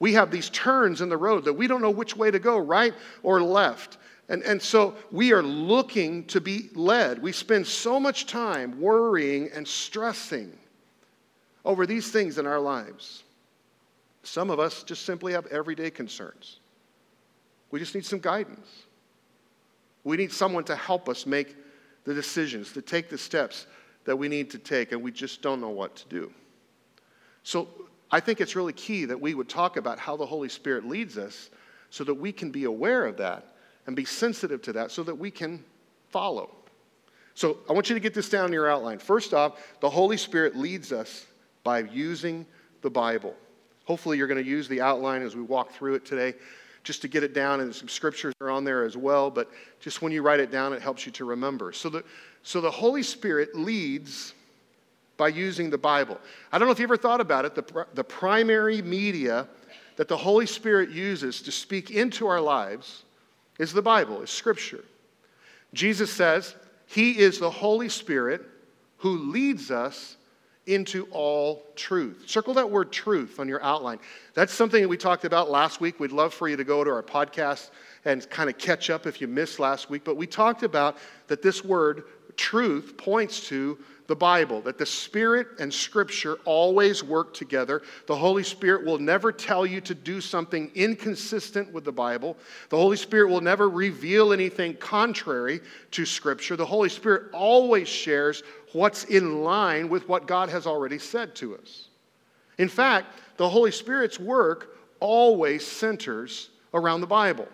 We 0.00 0.12
have 0.12 0.30
these 0.30 0.50
turns 0.50 1.00
in 1.00 1.08
the 1.08 1.16
road 1.16 1.44
that 1.44 1.54
we 1.54 1.66
don't 1.66 1.82
know 1.82 1.90
which 1.90 2.16
way 2.16 2.30
to 2.30 2.38
go, 2.38 2.58
right 2.58 2.94
or 3.22 3.42
left. 3.42 3.98
And, 4.28 4.42
and 4.42 4.60
so 4.60 4.94
we 5.10 5.32
are 5.32 5.42
looking 5.42 6.24
to 6.26 6.40
be 6.40 6.68
led. 6.74 7.22
We 7.22 7.32
spend 7.32 7.66
so 7.66 7.98
much 7.98 8.26
time 8.26 8.80
worrying 8.80 9.50
and 9.54 9.66
stressing 9.66 10.56
over 11.64 11.86
these 11.86 12.10
things 12.10 12.38
in 12.38 12.46
our 12.46 12.60
lives. 12.60 13.24
Some 14.22 14.50
of 14.50 14.58
us 14.58 14.82
just 14.82 15.06
simply 15.06 15.32
have 15.32 15.46
everyday 15.46 15.90
concerns. 15.90 16.60
We 17.70 17.78
just 17.78 17.94
need 17.94 18.04
some 18.04 18.18
guidance. 18.18 18.68
We 20.04 20.16
need 20.16 20.32
someone 20.32 20.64
to 20.64 20.76
help 20.76 21.08
us 21.08 21.24
make 21.26 21.56
the 22.04 22.14
decisions, 22.14 22.72
to 22.72 22.82
take 22.82 23.08
the 23.08 23.18
steps 23.18 23.66
that 24.04 24.16
we 24.16 24.28
need 24.28 24.50
to 24.50 24.58
take, 24.58 24.92
and 24.92 25.02
we 25.02 25.10
just 25.10 25.42
don't 25.42 25.60
know 25.60 25.68
what 25.70 25.96
to 25.96 26.08
do. 26.08 26.32
So 27.42 27.68
I 28.10 28.20
think 28.20 28.40
it's 28.40 28.56
really 28.56 28.72
key 28.72 29.06
that 29.06 29.20
we 29.20 29.34
would 29.34 29.48
talk 29.48 29.76
about 29.76 29.98
how 29.98 30.16
the 30.16 30.24
Holy 30.26 30.48
Spirit 30.48 30.86
leads 30.86 31.18
us 31.18 31.50
so 31.90 32.04
that 32.04 32.14
we 32.14 32.32
can 32.32 32.50
be 32.50 32.64
aware 32.64 33.06
of 33.06 33.16
that 33.18 33.54
and 33.88 33.96
be 33.96 34.04
sensitive 34.04 34.60
to 34.60 34.72
that 34.74 34.90
so 34.90 35.02
that 35.02 35.14
we 35.14 35.30
can 35.30 35.64
follow. 36.10 36.50
So 37.34 37.60
I 37.70 37.72
want 37.72 37.88
you 37.88 37.94
to 37.94 38.00
get 38.00 38.12
this 38.12 38.28
down 38.28 38.44
in 38.44 38.52
your 38.52 38.70
outline. 38.70 38.98
First 38.98 39.32
off, 39.32 39.58
the 39.80 39.88
Holy 39.88 40.18
Spirit 40.18 40.54
leads 40.54 40.92
us 40.92 41.26
by 41.64 41.80
using 41.80 42.44
the 42.82 42.90
Bible. 42.90 43.34
Hopefully, 43.86 44.18
you're 44.18 44.26
going 44.26 44.44
to 44.44 44.48
use 44.48 44.68
the 44.68 44.82
outline 44.82 45.22
as 45.22 45.34
we 45.34 45.40
walk 45.40 45.72
through 45.72 45.94
it 45.94 46.04
today 46.04 46.34
just 46.84 47.00
to 47.00 47.08
get 47.08 47.22
it 47.22 47.32
down, 47.32 47.60
and 47.60 47.74
some 47.74 47.88
scriptures 47.88 48.34
are 48.42 48.50
on 48.50 48.62
there 48.62 48.84
as 48.84 48.94
well. 48.94 49.30
But 49.30 49.50
just 49.80 50.02
when 50.02 50.12
you 50.12 50.20
write 50.20 50.40
it 50.40 50.52
down, 50.52 50.74
it 50.74 50.82
helps 50.82 51.06
you 51.06 51.12
to 51.12 51.24
remember. 51.24 51.72
So 51.72 51.88
the, 51.88 52.04
so 52.42 52.60
the 52.60 52.70
Holy 52.70 53.02
Spirit 53.02 53.56
leads 53.56 54.34
by 55.16 55.28
using 55.28 55.70
the 55.70 55.78
Bible. 55.78 56.20
I 56.52 56.58
don't 56.58 56.68
know 56.68 56.72
if 56.72 56.78
you 56.78 56.84
ever 56.84 56.98
thought 56.98 57.22
about 57.22 57.46
it, 57.46 57.54
the, 57.54 57.86
the 57.94 58.04
primary 58.04 58.82
media 58.82 59.48
that 59.96 60.08
the 60.08 60.16
Holy 60.16 60.46
Spirit 60.46 60.90
uses 60.90 61.40
to 61.40 61.50
speak 61.50 61.90
into 61.90 62.26
our 62.26 62.40
lives 62.40 63.04
is 63.58 63.72
the 63.72 63.82
Bible, 63.82 64.22
is 64.22 64.30
Scripture. 64.30 64.84
Jesus 65.74 66.12
says, 66.12 66.54
He 66.86 67.18
is 67.18 67.38
the 67.38 67.50
Holy 67.50 67.88
Spirit 67.88 68.42
who 68.98 69.30
leads 69.30 69.70
us 69.70 70.16
into 70.66 71.08
all 71.10 71.64
truth. 71.76 72.24
Circle 72.26 72.54
that 72.54 72.70
word 72.70 72.92
truth 72.92 73.40
on 73.40 73.48
your 73.48 73.62
outline. 73.62 73.98
That's 74.34 74.52
something 74.52 74.82
that 74.82 74.88
we 74.88 74.98
talked 74.98 75.24
about 75.24 75.50
last 75.50 75.80
week. 75.80 75.98
We'd 75.98 76.12
love 76.12 76.34
for 76.34 76.46
you 76.46 76.56
to 76.56 76.64
go 76.64 76.84
to 76.84 76.90
our 76.90 77.02
podcast 77.02 77.70
and 78.04 78.28
kind 78.28 78.50
of 78.50 78.58
catch 78.58 78.90
up 78.90 79.06
if 79.06 79.20
you 79.20 79.28
missed 79.28 79.58
last 79.58 79.88
week. 79.88 80.04
But 80.04 80.18
we 80.18 80.26
talked 80.26 80.62
about 80.62 80.98
that 81.28 81.40
this 81.40 81.64
word 81.64 82.04
truth 82.38 82.94
points 82.96 83.46
to 83.48 83.76
the 84.06 84.16
Bible, 84.16 84.62
that 84.62 84.78
the 84.78 84.86
Spirit 84.86 85.48
and 85.58 85.72
Scripture 85.72 86.38
always 86.46 87.04
work 87.04 87.34
together. 87.34 87.82
The 88.06 88.16
Holy 88.16 88.42
Spirit 88.42 88.86
will 88.86 88.98
never 88.98 89.30
tell 89.30 89.66
you 89.66 89.82
to 89.82 89.94
do 89.94 90.22
something 90.22 90.70
inconsistent 90.74 91.70
with 91.74 91.84
the 91.84 91.92
Bible. 91.92 92.38
The 92.70 92.78
Holy 92.78 92.96
Spirit 92.96 93.28
will 93.28 93.42
never 93.42 93.68
reveal 93.68 94.32
anything 94.32 94.74
contrary 94.76 95.60
to 95.90 96.06
Scripture. 96.06 96.56
The 96.56 96.64
Holy 96.64 96.88
Spirit 96.88 97.34
always 97.34 97.86
shares 97.86 98.42
what's 98.72 99.04
in 99.04 99.44
line 99.44 99.90
with 99.90 100.08
what 100.08 100.26
God 100.26 100.48
has 100.48 100.66
already 100.66 100.98
said 100.98 101.34
to 101.36 101.56
us. 101.58 101.88
In 102.56 102.70
fact, 102.70 103.08
the 103.36 103.48
Holy 103.48 103.70
Spirit's 103.70 104.18
work 104.18 104.78
always 105.00 105.66
centers 105.66 106.48
around 106.72 107.02
the 107.02 107.06
Bible. 107.06 107.46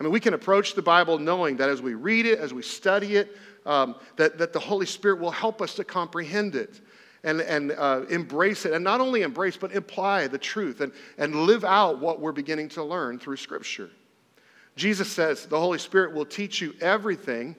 I 0.00 0.02
mean, 0.02 0.12
we 0.12 0.20
can 0.20 0.34
approach 0.34 0.74
the 0.74 0.82
Bible 0.82 1.18
knowing 1.18 1.58
that 1.58 1.68
as 1.68 1.82
we 1.82 1.94
read 1.94 2.26
it, 2.26 2.38
as 2.38 2.54
we 2.54 2.62
study 2.62 3.16
it, 3.16 3.36
um, 3.66 3.96
that, 4.16 4.38
that 4.38 4.52
the 4.52 4.58
Holy 4.58 4.86
Spirit 4.86 5.20
will 5.20 5.30
help 5.30 5.60
us 5.60 5.74
to 5.74 5.84
comprehend 5.84 6.54
it 6.54 6.80
and, 7.24 7.40
and 7.40 7.72
uh, 7.72 8.02
embrace 8.08 8.64
it. 8.64 8.72
And 8.72 8.82
not 8.82 9.00
only 9.00 9.22
embrace, 9.22 9.56
but 9.56 9.74
apply 9.74 10.26
the 10.26 10.38
truth 10.38 10.80
and, 10.80 10.92
and 11.18 11.34
live 11.34 11.64
out 11.64 11.98
what 11.98 12.20
we're 12.20 12.32
beginning 12.32 12.68
to 12.70 12.82
learn 12.82 13.18
through 13.18 13.36
Scripture. 13.36 13.90
Jesus 14.76 15.10
says 15.10 15.46
the 15.46 15.58
Holy 15.58 15.78
Spirit 15.78 16.14
will 16.14 16.24
teach 16.24 16.60
you 16.60 16.74
everything 16.80 17.56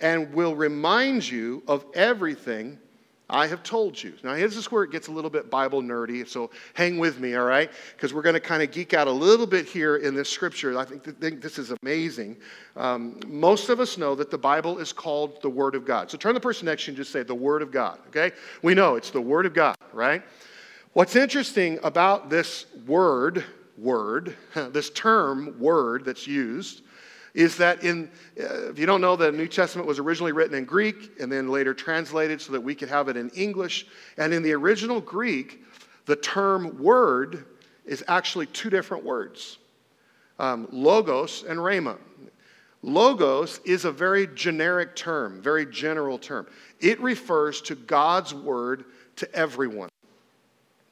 and 0.00 0.32
will 0.32 0.56
remind 0.56 1.28
you 1.28 1.62
of 1.68 1.84
everything 1.94 2.78
I 3.30 3.46
have 3.46 3.62
told 3.62 4.02
you. 4.02 4.14
Now, 4.24 4.34
here's 4.34 4.52
this 4.54 4.64
is 4.66 4.72
where 4.72 4.84
it 4.84 4.90
gets 4.90 5.08
a 5.08 5.12
little 5.12 5.28
bit 5.28 5.50
Bible 5.50 5.82
nerdy, 5.82 6.26
so 6.26 6.50
hang 6.72 6.98
with 6.98 7.20
me, 7.20 7.34
all 7.34 7.44
right? 7.44 7.70
Because 7.94 8.14
we're 8.14 8.22
going 8.22 8.34
to 8.34 8.40
kind 8.40 8.62
of 8.62 8.70
geek 8.70 8.94
out 8.94 9.06
a 9.06 9.12
little 9.12 9.46
bit 9.46 9.66
here 9.66 9.96
in 9.96 10.14
this 10.14 10.30
scripture. 10.30 10.78
I 10.78 10.84
think, 10.86 11.20
think 11.20 11.42
this 11.42 11.58
is 11.58 11.72
amazing. 11.82 12.38
Um, 12.76 13.20
most 13.26 13.68
of 13.68 13.80
us 13.80 13.98
know 13.98 14.14
that 14.14 14.30
the 14.30 14.38
Bible 14.38 14.78
is 14.78 14.94
called 14.94 15.42
the 15.42 15.50
Word 15.50 15.74
of 15.74 15.84
God. 15.84 16.10
So 16.10 16.16
turn 16.16 16.32
the 16.32 16.40
person 16.40 16.66
next 16.66 16.84
to 16.84 16.90
you 16.90 16.92
and 16.92 16.96
just 16.96 17.12
say, 17.12 17.22
the 17.22 17.34
Word 17.34 17.60
of 17.60 17.70
God, 17.70 17.98
okay? 18.08 18.34
We 18.62 18.74
know 18.74 18.94
it's 18.94 19.10
the 19.10 19.20
Word 19.20 19.44
of 19.44 19.52
God, 19.52 19.76
right? 19.92 20.22
What's 20.94 21.14
interesting 21.14 21.78
about 21.82 22.30
this 22.30 22.64
word, 22.86 23.44
word, 23.76 24.36
this 24.54 24.88
term, 24.90 25.54
word 25.60 26.06
that's 26.06 26.26
used, 26.26 26.80
is 27.34 27.56
that 27.58 27.84
in, 27.84 28.10
uh, 28.40 28.70
if 28.70 28.78
you 28.78 28.86
don't 28.86 29.00
know, 29.00 29.16
the 29.16 29.30
New 29.30 29.48
Testament 29.48 29.86
was 29.86 29.98
originally 29.98 30.32
written 30.32 30.56
in 30.56 30.64
Greek 30.64 31.12
and 31.20 31.30
then 31.30 31.48
later 31.48 31.74
translated 31.74 32.40
so 32.40 32.52
that 32.52 32.60
we 32.60 32.74
could 32.74 32.88
have 32.88 33.08
it 33.08 33.16
in 33.16 33.30
English. 33.30 33.86
And 34.16 34.32
in 34.32 34.42
the 34.42 34.52
original 34.52 35.00
Greek, 35.00 35.64
the 36.06 36.16
term 36.16 36.82
word 36.82 37.44
is 37.84 38.04
actually 38.08 38.46
two 38.46 38.70
different 38.70 39.04
words 39.04 39.58
um, 40.38 40.68
logos 40.70 41.44
and 41.48 41.58
rhema. 41.58 41.98
Logos 42.82 43.60
is 43.64 43.84
a 43.84 43.90
very 43.90 44.28
generic 44.34 44.94
term, 44.94 45.42
very 45.42 45.66
general 45.66 46.16
term. 46.16 46.46
It 46.80 47.00
refers 47.00 47.60
to 47.62 47.74
God's 47.74 48.32
word 48.32 48.84
to 49.16 49.32
everyone. 49.34 49.88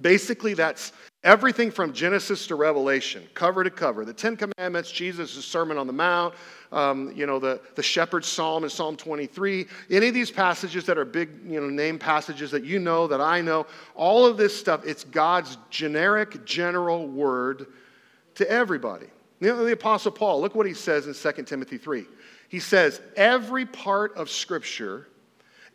Basically, 0.00 0.54
that's 0.54 0.92
Everything 1.26 1.72
from 1.72 1.92
Genesis 1.92 2.46
to 2.46 2.54
Revelation, 2.54 3.26
cover 3.34 3.64
to 3.64 3.70
cover. 3.70 4.04
The 4.04 4.12
Ten 4.12 4.36
Commandments, 4.36 4.92
Jesus' 4.92 5.32
Sermon 5.44 5.76
on 5.76 5.88
the 5.88 5.92
Mount, 5.92 6.36
um, 6.70 7.12
you 7.16 7.26
know, 7.26 7.40
the, 7.40 7.60
the 7.74 7.82
shepherd's 7.82 8.28
psalm 8.28 8.62
in 8.62 8.70
Psalm 8.70 8.96
23, 8.96 9.66
any 9.90 10.06
of 10.06 10.14
these 10.14 10.30
passages 10.30 10.86
that 10.86 10.96
are 10.96 11.04
big, 11.04 11.30
you 11.44 11.60
know, 11.60 11.68
name 11.68 11.98
passages 11.98 12.52
that 12.52 12.62
you 12.62 12.78
know, 12.78 13.08
that 13.08 13.20
I 13.20 13.40
know, 13.40 13.66
all 13.96 14.24
of 14.24 14.36
this 14.36 14.56
stuff, 14.56 14.86
it's 14.86 15.02
God's 15.02 15.58
generic, 15.68 16.44
general 16.44 17.08
word 17.08 17.66
to 18.36 18.48
everybody. 18.48 19.06
You 19.40 19.48
know, 19.48 19.64
the 19.64 19.72
Apostle 19.72 20.12
Paul, 20.12 20.40
look 20.40 20.54
what 20.54 20.66
he 20.66 20.74
says 20.74 21.08
in 21.08 21.34
2 21.34 21.42
Timothy 21.42 21.76
3. 21.76 22.04
He 22.48 22.60
says, 22.60 23.00
every 23.16 23.66
part 23.66 24.14
of 24.14 24.30
Scripture 24.30 25.08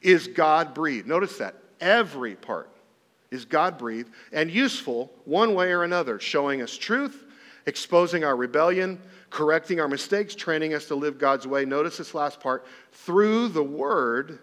is 0.02 0.30
God 0.30 0.74
breathed. 0.74 1.08
Notice 1.08 1.40
that. 1.40 1.56
Every 1.82 2.36
part 2.36 2.70
is 3.32 3.46
God 3.46 3.78
breathed 3.78 4.12
and 4.32 4.52
useful 4.52 5.12
one 5.26 5.56
way 5.56 5.72
or 5.72 5.84
another, 5.84 6.20
showing 6.20 6.62
us 6.62 6.78
truth, 6.78 7.26
exposing 7.66 8.24
our 8.24 8.36
rebellion, 8.36 9.00
correcting 9.30 9.80
our 9.80 9.88
mistakes, 9.88 10.36
training 10.36 10.74
us 10.74 10.86
to 10.88 10.96
live 10.96 11.18
God's 11.18 11.48
way. 11.48 11.66
Notice 11.66 11.98
this 11.98 12.14
last 12.14 12.40
part. 12.40 12.68
Through 12.92 13.50
the 13.50 13.64
word, 13.64 14.40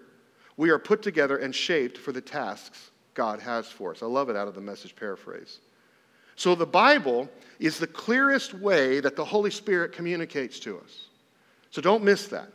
we 0.57 0.71
are 0.71 0.79
put 0.79 1.03
together 1.03 1.37
and 1.37 1.55
shaped 1.55 1.99
for 1.99 2.13
the 2.13 2.21
tasks 2.21 2.91
God 3.15 3.41
has 3.41 3.69
for 3.69 3.93
us. 3.93 4.03
I 4.03 4.07
love 4.07 4.31
it 4.31 4.37
out 4.37 4.49
of 4.49 4.55
the 4.55 4.61
message 4.61 4.97
paraphrase. 4.97 5.61
So 6.37 6.55
the 6.55 6.67
Bible 6.67 7.29
is 7.59 7.79
the 7.79 7.87
clearest 7.87 8.55
way 8.55 9.01
that 9.01 9.17
the 9.17 9.25
Holy 9.25 9.51
Spirit 9.51 9.93
communicates 9.93 10.61
to 10.61 10.79
us. 10.79 11.09
So 11.71 11.83
don't 11.83 12.05
miss 12.05 12.29
that. 12.29 12.49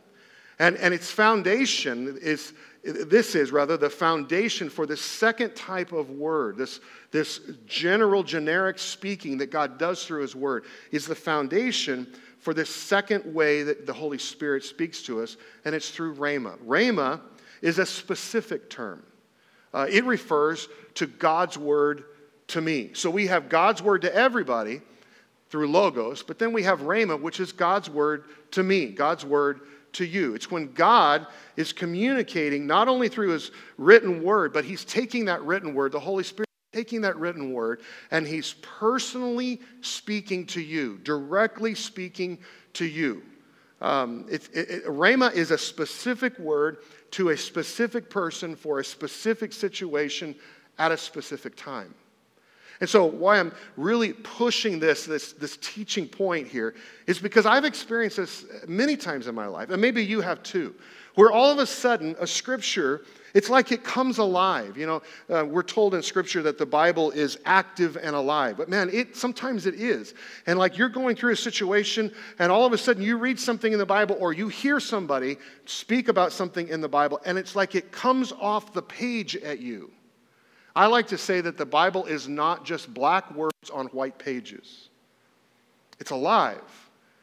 And, 0.58 0.76
and 0.76 0.94
its 0.94 1.10
foundation 1.10 2.18
is, 2.20 2.52
this 2.82 3.34
is 3.34 3.50
rather 3.50 3.76
the 3.76 3.90
foundation 3.90 4.68
for 4.68 4.86
the 4.86 4.96
second 4.96 5.56
type 5.56 5.92
of 5.92 6.10
word, 6.10 6.56
this, 6.56 6.80
this 7.10 7.40
general, 7.66 8.22
generic 8.22 8.78
speaking 8.78 9.38
that 9.38 9.50
God 9.50 9.78
does 9.78 10.04
through 10.04 10.22
His 10.22 10.36
word, 10.36 10.64
is 10.92 11.06
the 11.06 11.14
foundation 11.14 12.06
for 12.38 12.52
this 12.52 12.68
second 12.68 13.34
way 13.34 13.62
that 13.62 13.86
the 13.86 13.92
Holy 13.92 14.18
Spirit 14.18 14.64
speaks 14.64 15.02
to 15.02 15.22
us, 15.22 15.36
and 15.64 15.74
it's 15.74 15.90
through 15.90 16.14
Rhema. 16.14 16.58
Rhema 16.58 17.20
is 17.62 17.78
a 17.78 17.86
specific 17.86 18.68
term, 18.68 19.02
uh, 19.72 19.86
it 19.90 20.04
refers 20.04 20.68
to 20.94 21.06
God's 21.06 21.56
word 21.56 22.04
to 22.48 22.60
me. 22.60 22.90
So 22.92 23.10
we 23.10 23.26
have 23.26 23.48
God's 23.48 23.82
word 23.82 24.02
to 24.02 24.14
everybody 24.14 24.82
through 25.48 25.68
Logos, 25.68 26.22
but 26.22 26.38
then 26.38 26.52
we 26.52 26.62
have 26.64 26.80
Rhema, 26.80 27.18
which 27.18 27.40
is 27.40 27.50
God's 27.50 27.88
word 27.88 28.24
to 28.50 28.62
me, 28.62 28.86
God's 28.86 29.24
word 29.24 29.62
to 29.94 30.06
you. 30.06 30.34
It's 30.34 30.50
when 30.50 30.72
God 30.72 31.26
is 31.56 31.72
communicating 31.72 32.66
not 32.66 32.88
only 32.88 33.08
through 33.08 33.30
his 33.30 33.50
written 33.78 34.22
word, 34.22 34.52
but 34.52 34.64
he's 34.64 34.84
taking 34.84 35.24
that 35.26 35.42
written 35.42 35.74
word, 35.74 35.92
the 35.92 36.00
Holy 36.00 36.24
Spirit 36.24 36.48
taking 36.74 37.00
that 37.02 37.16
written 37.16 37.52
word, 37.52 37.80
and 38.10 38.26
he's 38.26 38.54
personally 38.54 39.60
speaking 39.80 40.44
to 40.44 40.60
you, 40.60 40.98
directly 41.04 41.74
speaking 41.74 42.38
to 42.72 42.84
you. 42.84 43.22
Um, 43.80 44.26
it, 44.30 44.48
it, 44.52 44.70
it, 44.70 44.84
Rhema 44.86 45.32
is 45.32 45.50
a 45.50 45.58
specific 45.58 46.38
word 46.38 46.78
to 47.12 47.30
a 47.30 47.36
specific 47.36 48.10
person 48.10 48.56
for 48.56 48.80
a 48.80 48.84
specific 48.84 49.52
situation 49.52 50.34
at 50.78 50.90
a 50.90 50.96
specific 50.96 51.54
time. 51.54 51.94
And 52.80 52.90
so, 52.90 53.04
why 53.04 53.38
I'm 53.38 53.52
really 53.76 54.12
pushing 54.12 54.80
this, 54.80 55.06
this, 55.06 55.32
this 55.32 55.56
teaching 55.58 56.08
point 56.08 56.48
here, 56.48 56.74
is 57.06 57.18
because 57.18 57.46
I've 57.46 57.64
experienced 57.64 58.16
this 58.16 58.44
many 58.66 58.96
times 58.96 59.28
in 59.28 59.34
my 59.34 59.46
life, 59.46 59.70
and 59.70 59.80
maybe 59.80 60.04
you 60.04 60.20
have 60.20 60.42
too, 60.42 60.74
where 61.14 61.30
all 61.30 61.52
of 61.52 61.58
a 61.58 61.66
sudden 61.66 62.16
a 62.18 62.26
scripture, 62.26 63.02
it's 63.32 63.48
like 63.48 63.70
it 63.70 63.84
comes 63.84 64.18
alive. 64.18 64.76
You 64.76 64.86
know, 64.86 65.02
uh, 65.30 65.44
we're 65.44 65.62
told 65.62 65.94
in 65.94 66.02
scripture 66.02 66.42
that 66.42 66.58
the 66.58 66.66
Bible 66.66 67.12
is 67.12 67.38
active 67.44 67.96
and 67.96 68.16
alive, 68.16 68.56
but 68.56 68.68
man, 68.68 68.90
it 68.92 69.16
sometimes 69.16 69.66
it 69.66 69.74
is. 69.76 70.14
And 70.46 70.58
like 70.58 70.76
you're 70.76 70.88
going 70.88 71.14
through 71.14 71.32
a 71.32 71.36
situation, 71.36 72.12
and 72.40 72.50
all 72.50 72.66
of 72.66 72.72
a 72.72 72.78
sudden 72.78 73.04
you 73.04 73.18
read 73.18 73.38
something 73.38 73.72
in 73.72 73.78
the 73.78 73.86
Bible, 73.86 74.16
or 74.18 74.32
you 74.32 74.48
hear 74.48 74.80
somebody 74.80 75.36
speak 75.64 76.08
about 76.08 76.32
something 76.32 76.66
in 76.66 76.80
the 76.80 76.88
Bible, 76.88 77.20
and 77.24 77.38
it's 77.38 77.54
like 77.54 77.76
it 77.76 77.92
comes 77.92 78.32
off 78.32 78.72
the 78.72 78.82
page 78.82 79.36
at 79.36 79.60
you. 79.60 79.92
I 80.76 80.86
like 80.86 81.06
to 81.08 81.18
say 81.18 81.40
that 81.40 81.56
the 81.56 81.66
Bible 81.66 82.04
is 82.06 82.28
not 82.28 82.64
just 82.64 82.92
black 82.92 83.32
words 83.34 83.70
on 83.72 83.86
white 83.88 84.18
pages, 84.18 84.88
it's 85.98 86.10
alive. 86.10 86.60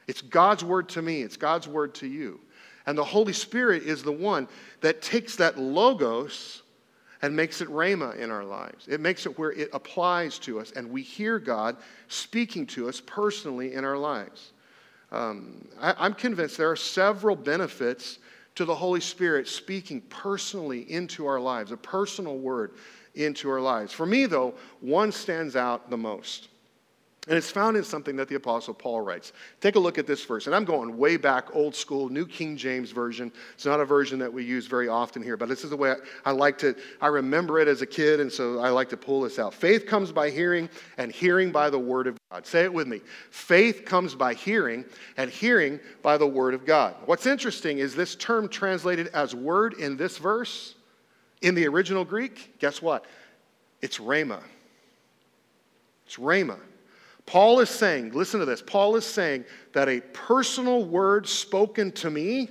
It's 0.08 0.22
God's 0.22 0.63
word 0.63 0.89
to 0.89 1.01
me, 1.01 1.22
it's 1.22 1.38
God's 1.38 1.67
word 1.67 1.93
to 1.96 2.08
you. 2.08 2.39
And 2.86 2.98
the 2.98 3.03
Holy 3.03 3.34
Spirit 3.34 3.84
is 3.84 4.03
the 4.03 4.12
one 4.12 4.48
that 4.81 5.01
takes 5.01 5.36
that 5.38 5.58
logos 5.58 6.63
and 7.22 7.36
makes 7.36 7.62
it 7.62 7.70
rhema 7.70 8.17
in 8.17 8.31
our 8.31 8.43
lives. 8.43 8.88
It 8.88 9.00
makes 9.00 9.25
it 9.25 9.38
where 9.38 9.51
it 9.51 9.70
applies 9.74 10.39
to 10.39 10.60
us, 10.60 10.72
and 10.72 10.89
we 10.89 11.03
hear 11.03 11.38
God 11.38 11.77
speaking 12.08 12.65
to 12.67 12.89
us 12.89 13.01
personally 13.05 13.74
in 13.74 13.86
our 13.86 13.98
lives. 13.98 14.53
Um, 15.12 15.67
I, 15.79 16.05
am 16.05 16.13
convinced 16.13 16.58
there 16.58 16.72
are 16.72 16.75
several 16.75 17.36
benefits 17.36 18.20
to 18.55 18.65
the 18.65 18.75
Holy 18.75 19.01
Spirit 19.01 19.48
speaking 19.48 20.01
personally 20.01 20.91
into 20.91 21.25
our 21.25 21.39
lives, 21.39 21.72
a 21.72 21.77
personal 21.77 22.38
word 22.38 22.74
into 23.15 23.50
our 23.50 23.62
lives. 23.62 23.94
For 23.94 24.06
me, 24.06 24.25
though, 24.25 24.53
one 24.80 25.12
stands 25.12 25.56
out 25.56 25.89
the 25.89 25.98
most. 25.98 26.50
And 27.27 27.38
it's 27.38 27.51
found 27.51 27.77
in 27.77 27.84
something 27.84 28.15
that 28.15 28.27
the 28.27 28.36
Apostle 28.36 28.74
Paul 28.74 29.01
writes. 29.01 29.32
Take 29.60 29.75
a 29.75 29.80
look 29.80 30.00
at 30.00 30.08
this 30.08 30.25
verse. 30.25 30.48
And 30.48 30.56
I'm 30.56 30.65
going 30.65 30.98
way 30.98 31.18
back, 31.18 31.56
old 31.56 31.75
school, 31.75 32.10
New 32.10 32.25
King 32.25 32.58
James 32.58 32.89
Version. 32.89 33.32
It's 33.53 33.65
not 33.65 33.80
a 33.80 33.86
version 33.86 34.18
that 34.18 34.34
we 34.34 34.44
use 34.44 34.65
very 34.65 34.88
often 34.88 35.22
here, 35.22 35.38
but 35.38 35.48
this 35.48 35.63
is 35.63 35.70
the 35.70 35.77
way 35.77 35.91
I, 35.91 35.96
I 36.25 36.32
like 36.32 36.58
to, 36.60 36.75
I 37.00 37.08
remember 37.08 37.60
it 37.60 37.68
as 37.68 37.84
a 37.84 37.86
kid, 37.86 38.22
and 38.22 38.32
so 38.32 38.58
I 38.60 38.70
like 38.70 38.89
to 38.89 38.98
pull 38.98 39.22
this 39.22 39.38
out. 39.38 39.53
Faith 39.53 39.86
comes 39.86 40.12
by 40.12 40.32
hearing, 40.32 40.68
and 40.98 41.12
hearing 41.12 41.51
by 41.51 41.70
the 41.70 41.77
word 41.77 42.08
of 42.08 42.18
God. 42.32 42.48
Say 42.48 42.63
it 42.63 42.74
with 42.74 42.88
me. 42.88 43.01
Faith 43.30 43.86
comes 43.86 44.15
by 44.15 44.34
hearing, 44.34 44.84
and 45.15 45.30
hearing 45.30 45.80
by 46.01 46.18
the 46.18 46.27
word 46.27 46.56
of 46.56 46.65
God. 46.65 46.96
What's 47.06 47.27
interesting 47.27 47.77
is 47.77 47.94
this 47.94 48.15
term 48.15 48.50
translated 48.50 49.10
as 49.10 49.36
word 49.36 49.75
in 49.75 49.96
this 49.96 50.18
verse, 50.18 50.74
in 51.41 51.55
the 51.55 51.67
original 51.67 52.05
Greek, 52.05 52.60
guess 52.60 52.81
what? 52.81 53.05
It's 53.81 53.98
rhema. 53.98 54.41
It's 56.05 56.17
rhema. 56.17 56.60
Paul 57.25 57.60
is 57.60 57.69
saying, 57.69 58.12
listen 58.12 58.39
to 58.39 58.45
this, 58.45 58.62
Paul 58.62 58.95
is 58.95 59.05
saying 59.05 59.45
that 59.74 59.88
a 59.88 60.01
personal 60.01 60.83
word 60.83 61.27
spoken 61.27 61.91
to 61.93 62.10
me 62.10 62.50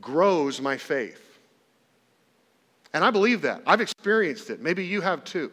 grows 0.00 0.60
my 0.60 0.76
faith. 0.76 1.38
And 2.92 3.04
I 3.04 3.10
believe 3.10 3.42
that. 3.42 3.62
I've 3.66 3.80
experienced 3.80 4.50
it. 4.50 4.60
Maybe 4.60 4.84
you 4.84 5.00
have 5.00 5.24
too. 5.24 5.52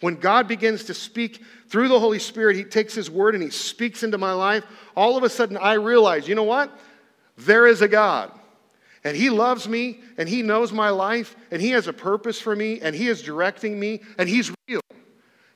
When 0.00 0.16
God 0.16 0.46
begins 0.46 0.84
to 0.84 0.94
speak 0.94 1.42
through 1.68 1.88
the 1.88 1.98
Holy 1.98 2.18
Spirit, 2.18 2.56
He 2.56 2.64
takes 2.64 2.94
His 2.94 3.10
word 3.10 3.34
and 3.34 3.42
He 3.42 3.50
speaks 3.50 4.02
into 4.02 4.18
my 4.18 4.32
life, 4.32 4.64
all 4.94 5.16
of 5.16 5.22
a 5.24 5.30
sudden 5.30 5.56
I 5.56 5.74
realize, 5.74 6.28
you 6.28 6.34
know 6.34 6.44
what? 6.44 6.78
There 7.38 7.66
is 7.66 7.80
a 7.80 7.88
God. 7.88 8.30
And 9.04 9.16
He 9.16 9.30
loves 9.30 9.68
me, 9.68 10.00
and 10.16 10.28
He 10.28 10.42
knows 10.42 10.72
my 10.72 10.88
life, 10.88 11.36
and 11.50 11.60
He 11.60 11.70
has 11.70 11.86
a 11.86 11.92
purpose 11.92 12.40
for 12.40 12.56
me, 12.56 12.80
and 12.80 12.94
He 12.94 13.08
is 13.08 13.22
directing 13.22 13.78
me, 13.78 14.00
and 14.18 14.28
He's 14.28 14.50
real. 14.68 14.80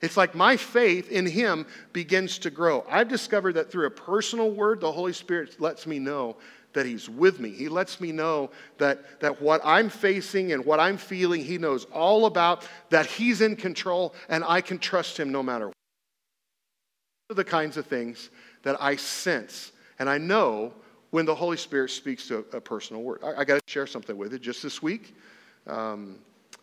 It's 0.00 0.16
like 0.16 0.34
my 0.34 0.56
faith 0.56 1.10
in 1.10 1.26
Him 1.26 1.66
begins 1.92 2.38
to 2.40 2.50
grow. 2.50 2.84
I've 2.88 3.08
discovered 3.08 3.54
that 3.54 3.70
through 3.70 3.86
a 3.86 3.90
personal 3.90 4.50
word, 4.50 4.80
the 4.80 4.92
Holy 4.92 5.12
Spirit 5.12 5.60
lets 5.60 5.86
me 5.86 5.98
know 5.98 6.36
that 6.74 6.84
He's 6.84 7.08
with 7.08 7.40
me. 7.40 7.50
He 7.50 7.68
lets 7.68 8.00
me 8.00 8.12
know 8.12 8.50
that, 8.76 9.20
that 9.20 9.40
what 9.40 9.62
I'm 9.64 9.88
facing 9.88 10.52
and 10.52 10.64
what 10.64 10.78
I'm 10.78 10.98
feeling, 10.98 11.42
He 11.42 11.56
knows 11.58 11.86
all 11.86 12.26
about, 12.26 12.68
that 12.90 13.06
He's 13.06 13.40
in 13.40 13.56
control, 13.56 14.14
and 14.28 14.44
I 14.44 14.60
can 14.60 14.78
trust 14.78 15.18
Him 15.18 15.32
no 15.32 15.42
matter 15.42 15.68
what. 15.68 15.74
These 17.28 17.34
are 17.34 17.42
the 17.42 17.44
kinds 17.44 17.76
of 17.78 17.86
things 17.86 18.30
that 18.62 18.76
I 18.80 18.96
sense 18.96 19.72
and 19.98 20.08
I 20.08 20.18
know 20.18 20.74
when 21.10 21.24
the 21.24 21.34
Holy 21.34 21.56
Spirit 21.56 21.90
speaks 21.90 22.28
to 22.28 22.44
a, 22.52 22.60
personal 22.60 23.02
word. 23.02 23.20
I, 23.24 23.40
I 23.40 23.44
got 23.44 23.54
to 23.54 23.70
share 23.70 23.86
something 23.86 24.16
with 24.16 24.32
you 24.32 24.38
just 24.38 24.62
this 24.62 24.82
week. 24.82 25.14
Um, 25.66 26.18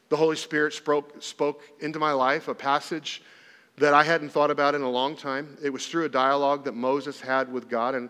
the 0.09 0.15
Holy 0.15 0.35
Spirit 0.35 0.73
spoke, 0.73 1.21
spoke 1.21 1.63
into 1.79 1.99
my 1.99 2.11
life 2.11 2.47
a 2.47 2.55
passage 2.55 3.23
that 3.77 3.93
I 3.93 4.03
hadn't 4.03 4.29
thought 4.29 4.51
about 4.51 4.75
in 4.75 4.83
a 4.83 4.89
long 4.89 5.15
time. 5.15 5.57
It 5.63 5.69
was 5.69 5.87
through 5.87 6.05
a 6.05 6.09
dialogue 6.09 6.63
that 6.65 6.73
Moses 6.73 7.19
had 7.19 7.51
with 7.51 7.67
God. 7.67 7.95
And, 7.95 8.09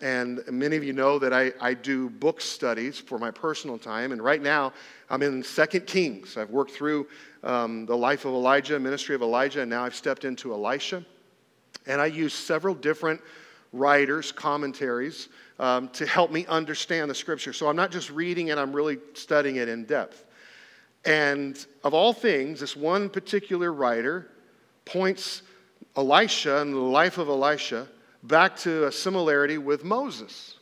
and 0.00 0.40
many 0.50 0.76
of 0.76 0.82
you 0.82 0.92
know 0.92 1.18
that 1.18 1.32
I, 1.32 1.52
I 1.60 1.74
do 1.74 2.10
book 2.10 2.40
studies 2.40 2.98
for 2.98 3.18
my 3.18 3.30
personal 3.30 3.78
time. 3.78 4.12
And 4.12 4.22
right 4.22 4.42
now, 4.42 4.72
I'm 5.08 5.22
in 5.22 5.42
Second 5.42 5.86
Kings. 5.86 6.36
I've 6.36 6.50
worked 6.50 6.72
through 6.72 7.06
um, 7.44 7.86
the 7.86 7.96
life 7.96 8.24
of 8.24 8.32
Elijah, 8.32 8.80
ministry 8.80 9.14
of 9.14 9.22
Elijah, 9.22 9.60
and 9.60 9.70
now 9.70 9.84
I've 9.84 9.94
stepped 9.94 10.24
into 10.24 10.52
Elisha. 10.52 11.04
And 11.86 12.00
I 12.00 12.06
use 12.06 12.34
several 12.34 12.74
different 12.74 13.20
writers, 13.72 14.32
commentaries, 14.32 15.28
um, 15.58 15.88
to 15.90 16.06
help 16.06 16.30
me 16.30 16.46
understand 16.46 17.10
the 17.10 17.14
scripture. 17.14 17.52
So 17.52 17.68
I'm 17.68 17.76
not 17.76 17.90
just 17.90 18.10
reading 18.10 18.48
it, 18.48 18.58
I'm 18.58 18.72
really 18.72 18.98
studying 19.14 19.56
it 19.56 19.68
in 19.68 19.84
depth. 19.84 20.24
And 21.04 21.64
of 21.84 21.94
all 21.94 22.12
things, 22.12 22.60
this 22.60 22.76
one 22.76 23.08
particular 23.08 23.72
writer 23.72 24.30
points 24.84 25.42
Elisha 25.96 26.60
and 26.60 26.74
the 26.74 26.78
life 26.78 27.18
of 27.18 27.28
Elisha 27.28 27.88
back 28.22 28.56
to 28.56 28.86
a 28.86 28.92
similarity 28.92 29.56
with 29.56 29.84
Moses. 29.84 30.58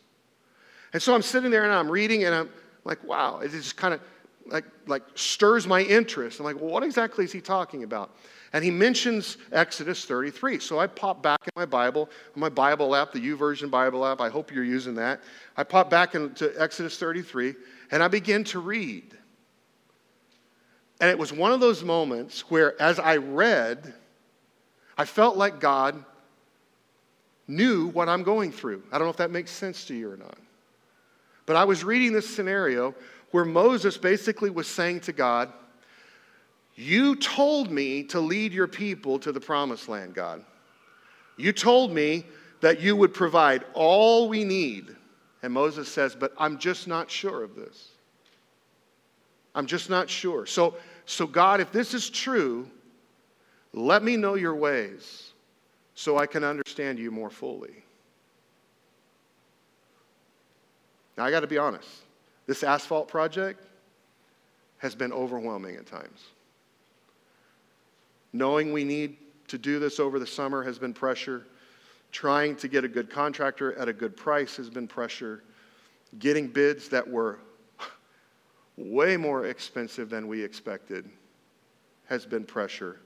And 0.92 1.02
so 1.02 1.14
I'm 1.14 1.22
sitting 1.22 1.50
there 1.50 1.64
and 1.64 1.72
I'm 1.72 1.90
reading 1.90 2.24
and 2.24 2.34
I'm 2.34 2.50
like, 2.84 3.02
wow, 3.04 3.40
it 3.40 3.50
just 3.50 3.76
kind 3.76 3.94
of 3.94 4.00
like, 4.46 4.64
like 4.86 5.02
stirs 5.14 5.66
my 5.66 5.80
interest. 5.80 6.38
I'm 6.38 6.44
like, 6.44 6.56
well, 6.56 6.70
what 6.70 6.82
exactly 6.82 7.24
is 7.24 7.32
he 7.32 7.40
talking 7.40 7.82
about? 7.82 8.14
And 8.54 8.62
he 8.62 8.70
mentions 8.70 9.36
Exodus 9.50 10.04
33. 10.04 10.60
So 10.60 10.78
I 10.78 10.86
pop 10.86 11.20
back 11.20 11.40
in 11.44 11.50
my 11.56 11.66
Bible, 11.66 12.08
my 12.36 12.48
Bible 12.48 12.94
app, 12.94 13.12
the 13.12 13.18
YouVersion 13.18 13.68
Bible 13.68 14.06
app. 14.06 14.20
I 14.20 14.28
hope 14.28 14.52
you're 14.52 14.62
using 14.62 14.94
that. 14.94 15.20
I 15.56 15.64
pop 15.64 15.90
back 15.90 16.14
into 16.14 16.54
Exodus 16.56 16.96
33 16.96 17.54
and 17.90 18.00
I 18.00 18.06
begin 18.06 18.44
to 18.44 18.60
read. 18.60 19.02
And 21.00 21.10
it 21.10 21.18
was 21.18 21.32
one 21.32 21.50
of 21.50 21.58
those 21.58 21.82
moments 21.82 22.48
where, 22.48 22.80
as 22.80 23.00
I 23.00 23.16
read, 23.16 23.92
I 24.96 25.04
felt 25.04 25.36
like 25.36 25.58
God 25.58 26.04
knew 27.48 27.88
what 27.88 28.08
I'm 28.08 28.22
going 28.22 28.52
through. 28.52 28.84
I 28.92 28.98
don't 28.98 29.08
know 29.08 29.10
if 29.10 29.16
that 29.16 29.32
makes 29.32 29.50
sense 29.50 29.84
to 29.86 29.94
you 29.94 30.12
or 30.12 30.16
not. 30.16 30.38
But 31.44 31.56
I 31.56 31.64
was 31.64 31.82
reading 31.82 32.12
this 32.12 32.32
scenario 32.32 32.94
where 33.32 33.44
Moses 33.44 33.98
basically 33.98 34.50
was 34.50 34.68
saying 34.68 35.00
to 35.00 35.12
God, 35.12 35.52
You 36.76 37.14
told 37.16 37.70
me 37.70 38.02
to 38.04 38.20
lead 38.20 38.52
your 38.52 38.66
people 38.66 39.18
to 39.20 39.32
the 39.32 39.40
promised 39.40 39.88
land, 39.88 40.14
God. 40.14 40.44
You 41.36 41.52
told 41.52 41.92
me 41.92 42.24
that 42.60 42.80
you 42.80 42.96
would 42.96 43.14
provide 43.14 43.64
all 43.74 44.28
we 44.28 44.44
need. 44.44 44.94
And 45.42 45.52
Moses 45.52 45.88
says, 45.88 46.16
But 46.16 46.32
I'm 46.38 46.58
just 46.58 46.88
not 46.88 47.10
sure 47.10 47.44
of 47.44 47.54
this. 47.54 47.90
I'm 49.54 49.66
just 49.66 49.88
not 49.88 50.10
sure. 50.10 50.46
So, 50.46 50.74
so 51.06 51.26
God, 51.26 51.60
if 51.60 51.70
this 51.70 51.94
is 51.94 52.10
true, 52.10 52.68
let 53.72 54.02
me 54.02 54.16
know 54.16 54.34
your 54.34 54.54
ways 54.54 55.32
so 55.94 56.18
I 56.18 56.26
can 56.26 56.42
understand 56.42 56.98
you 56.98 57.10
more 57.10 57.30
fully. 57.30 57.84
Now, 61.16 61.24
I 61.24 61.30
got 61.30 61.40
to 61.40 61.46
be 61.46 61.58
honest. 61.58 61.88
This 62.46 62.64
asphalt 62.64 63.06
project 63.06 63.62
has 64.78 64.94
been 64.94 65.12
overwhelming 65.12 65.76
at 65.76 65.86
times. 65.86 66.20
Knowing 68.34 68.72
we 68.72 68.82
need 68.82 69.16
to 69.46 69.56
do 69.56 69.78
this 69.78 70.00
over 70.00 70.18
the 70.18 70.26
summer 70.26 70.64
has 70.64 70.76
been 70.76 70.92
pressure. 70.92 71.46
Trying 72.10 72.56
to 72.56 72.68
get 72.68 72.84
a 72.84 72.88
good 72.88 73.08
contractor 73.08 73.74
at 73.78 73.88
a 73.88 73.92
good 73.92 74.16
price 74.16 74.56
has 74.56 74.68
been 74.68 74.88
pressure. 74.88 75.44
Getting 76.18 76.48
bids 76.48 76.88
that 76.88 77.08
were 77.08 77.38
way 78.76 79.16
more 79.16 79.46
expensive 79.46 80.10
than 80.10 80.26
we 80.26 80.42
expected, 80.42 81.08
has 82.06 82.26
been 82.26 82.44
pressure. 82.44 82.98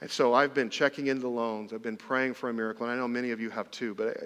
And 0.00 0.10
so 0.10 0.32
I've 0.32 0.54
been 0.54 0.70
checking 0.70 1.08
into 1.08 1.28
loans. 1.28 1.74
I've 1.74 1.82
been 1.82 1.98
praying 1.98 2.32
for 2.32 2.48
a 2.48 2.52
miracle. 2.52 2.86
And 2.86 2.94
I 2.94 2.96
know 2.96 3.06
many 3.06 3.32
of 3.32 3.40
you 3.40 3.50
have 3.50 3.70
too, 3.70 3.94
but 3.94 4.16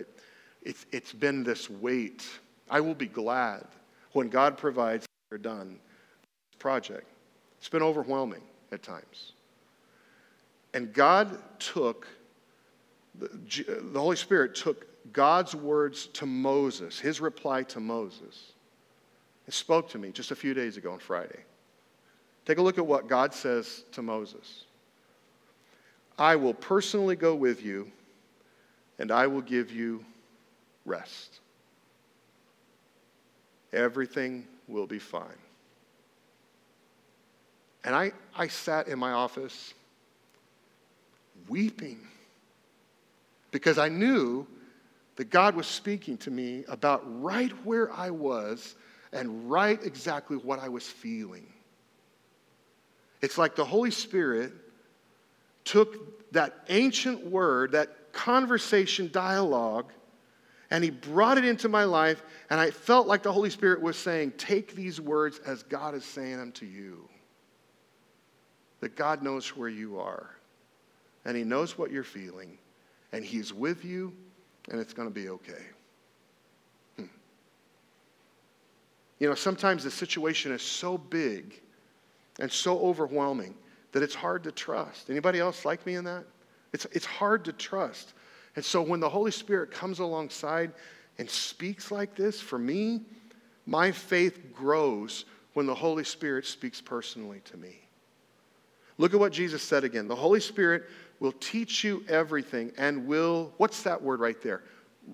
it's, 0.63 0.87
it's 0.93 1.13
been 1.13 1.43
this 1.43 1.69
weight. 1.69 2.25
I 2.71 2.81
will 2.81 2.95
be 2.95 3.09
glad 3.09 3.67
when 4.13 4.29
God 4.29 4.57
provides 4.57 5.07
they're 5.29 5.39
done 5.39 5.81
this 6.51 6.59
project. 6.61 7.09
It's 7.59 7.69
been 7.69 7.83
overwhelming 7.83 8.43
at 8.71 8.85
times. 8.85 9.33
And 10.75 10.93
God 10.93 11.39
took, 11.61 12.09
the, 13.15 13.81
Holy 13.95 14.17
Spirit 14.17 14.57
took 14.57 14.87
God's 15.13 15.55
words 15.55 16.09
to 16.09 16.27
Moses, 16.27 16.99
his 16.99 17.21
reply 17.21 17.63
to 17.63 17.81
Moses, 17.81 18.53
it 19.47 19.55
spoke 19.55 19.89
to 19.91 19.99
me 19.99 20.11
just 20.11 20.33
a 20.33 20.37
few 20.37 20.53
days 20.53 20.77
ago 20.77 20.93
on 20.93 20.99
Friday. 20.99 21.39
Take 22.45 22.59
a 22.59 22.63
look 22.63 22.77
at 22.77 22.87
what 22.87 23.09
God 23.09 23.33
says 23.33 23.85
to 23.93 24.03
Moses 24.03 24.65
I 26.19 26.37
will 26.37 26.55
personally 26.55 27.17
go 27.17 27.35
with 27.35 27.65
you, 27.65 27.91
and 28.99 29.11
I 29.11 29.27
will 29.27 29.41
give 29.41 29.73
you 29.73 30.05
rest. 30.85 31.41
Everything 33.73 34.47
will 34.69 34.87
be 34.87 35.01
fine. 35.01 35.25
And 37.85 37.95
I, 37.95 38.13
I 38.37 38.47
sat 38.47 38.87
in 38.87 38.99
my 38.99 39.11
office 39.11 39.75
weeping 41.49 42.01
because 43.51 43.79
I 43.79 43.89
knew 43.89 44.47
that 45.17 45.31
God 45.31 45.55
was 45.55 45.67
speaking 45.67 46.17
to 46.19 46.31
me 46.31 46.65
about 46.69 47.03
right 47.23 47.53
where 47.65 47.93
I 47.93 48.11
was 48.11 48.75
and 49.13 49.51
right 49.51 49.81
exactly 49.83 50.37
what 50.37 50.59
I 50.59 50.69
was 50.69 50.87
feeling. 50.87 51.47
It's 53.23 53.39
like 53.39 53.55
the 53.55 53.65
Holy 53.65 53.93
Spirit 53.93 54.53
took 55.65 56.33
that 56.33 56.65
ancient 56.69 57.25
word, 57.27 57.73
that 57.73 58.13
conversation 58.13 59.09
dialogue, 59.13 59.93
and 60.71 60.83
he 60.83 60.91
brought 60.91 61.39
it 61.39 61.45
into 61.45 61.69
my 61.69 61.85
life, 61.85 62.23
and 62.51 62.59
I 62.59 62.71
felt 62.71 63.07
like 63.07 63.23
the 63.23 63.33
Holy 63.33 63.51
Spirit 63.51 63.81
was 63.81 63.97
saying, 63.97 64.33
Take 64.33 64.75
these 64.75 65.01
words 65.01 65.39
as 65.47 65.63
God 65.63 65.95
is 65.95 66.05
saying 66.05 66.37
them 66.37 66.53
to 66.53 66.67
you. 66.67 67.09
That 68.81 68.97
God 68.97 69.23
knows 69.23 69.57
where 69.57 69.69
you 69.69 69.99
are, 70.01 70.31
and 71.25 71.37
he 71.37 71.45
knows 71.45 71.79
what 71.79 71.91
you're 71.91 72.05
feeling, 72.05 72.59
and 73.13 73.25
he's 73.25 73.53
with 73.53 73.85
you, 73.85 74.13
and 74.71 74.81
it's 74.81 74.93
going 74.93 75.09
to 75.09 75.15
be 75.15 75.29
okay. 75.29 75.63
Hmm. 76.97 77.05
You 79.19 79.29
know, 79.29 79.35
sometimes 79.35 79.85
the 79.85 79.91
situation 79.91 80.53
is 80.53 80.63
so 80.63 80.99
big 80.99 81.61
and 82.41 82.51
so 82.51 82.79
overwhelming 82.81 83.55
that 83.93 84.03
it's 84.03 84.15
hard 84.15 84.43
to 84.45 84.53
trust. 84.53 85.09
Anybody 85.09 85.39
else 85.39 85.65
like 85.65 85.85
me 85.87 85.95
in 85.95 86.05
that? 86.05 86.25
It's, 86.73 86.87
it's 86.87 87.07
hard 87.07 87.45
to 87.45 87.53
trust. 87.53 88.15
And 88.57 88.65
so 88.65 88.83
when 88.83 89.01
the 89.01 89.09
Holy 89.09 89.31
Spirit 89.31 89.71
comes 89.71 90.01
alongside 90.01 90.73
and 91.19 91.31
speaks 91.31 91.91
like 91.91 92.17
this, 92.17 92.41
for 92.41 92.59
me, 92.59 93.03
my 93.67 93.93
faith 93.93 94.53
grows 94.53 95.25
when 95.55 95.67
the 95.67 95.75
Holy 95.75 96.05
Spirit 96.05 96.45
speaks 96.47 96.81
personally 96.81 97.41
to 97.45 97.57
me. 97.57 97.81
Look 98.99 99.15
at 99.15 99.21
what 99.21 99.33
Jesus 99.33 99.63
said 99.63 99.85
again. 99.85 100.09
The 100.09 100.17
Holy 100.17 100.41
Spirit 100.41 100.85
will 101.25 101.33
teach 101.33 101.83
you 101.83 102.05
everything 102.07 102.71
and 102.77 103.07
will, 103.07 103.51
what's 103.57 103.83
that 103.83 104.03
word 104.03 104.21
right 104.21 104.43
there? 104.43 104.63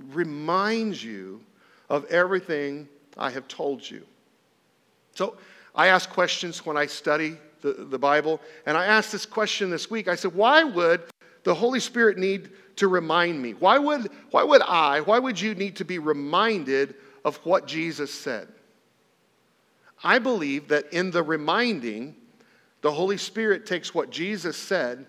Remind 0.08 1.00
you 1.00 1.40
of 1.88 2.04
everything 2.06 2.88
I 3.16 3.30
have 3.30 3.46
told 3.46 3.88
you. 3.88 4.04
So 5.14 5.36
I 5.72 5.86
ask 5.86 6.10
questions 6.10 6.66
when 6.66 6.76
I 6.76 6.86
study 6.86 7.36
the, 7.60 7.74
the 7.74 7.98
Bible, 7.98 8.40
and 8.66 8.76
I 8.76 8.86
asked 8.86 9.12
this 9.12 9.24
question 9.24 9.70
this 9.70 9.88
week. 9.88 10.08
I 10.08 10.16
said, 10.16 10.34
Why 10.34 10.64
would 10.64 11.00
the 11.44 11.54
Holy 11.54 11.78
Spirit 11.78 12.18
need 12.18 12.50
to 12.74 12.88
remind 12.88 13.40
me? 13.40 13.52
Why 13.52 13.78
would, 13.78 14.10
why 14.32 14.42
would 14.42 14.62
I, 14.62 15.02
why 15.02 15.20
would 15.20 15.40
you 15.40 15.54
need 15.54 15.76
to 15.76 15.84
be 15.84 16.00
reminded 16.00 16.96
of 17.24 17.36
what 17.44 17.68
Jesus 17.68 18.12
said? 18.12 18.48
I 20.02 20.18
believe 20.18 20.66
that 20.68 20.92
in 20.92 21.12
the 21.12 21.22
reminding, 21.22 22.16
the 22.80 22.90
Holy 22.90 23.16
Spirit 23.16 23.64
takes 23.64 23.94
what 23.94 24.10
Jesus 24.10 24.56
said 24.56 25.06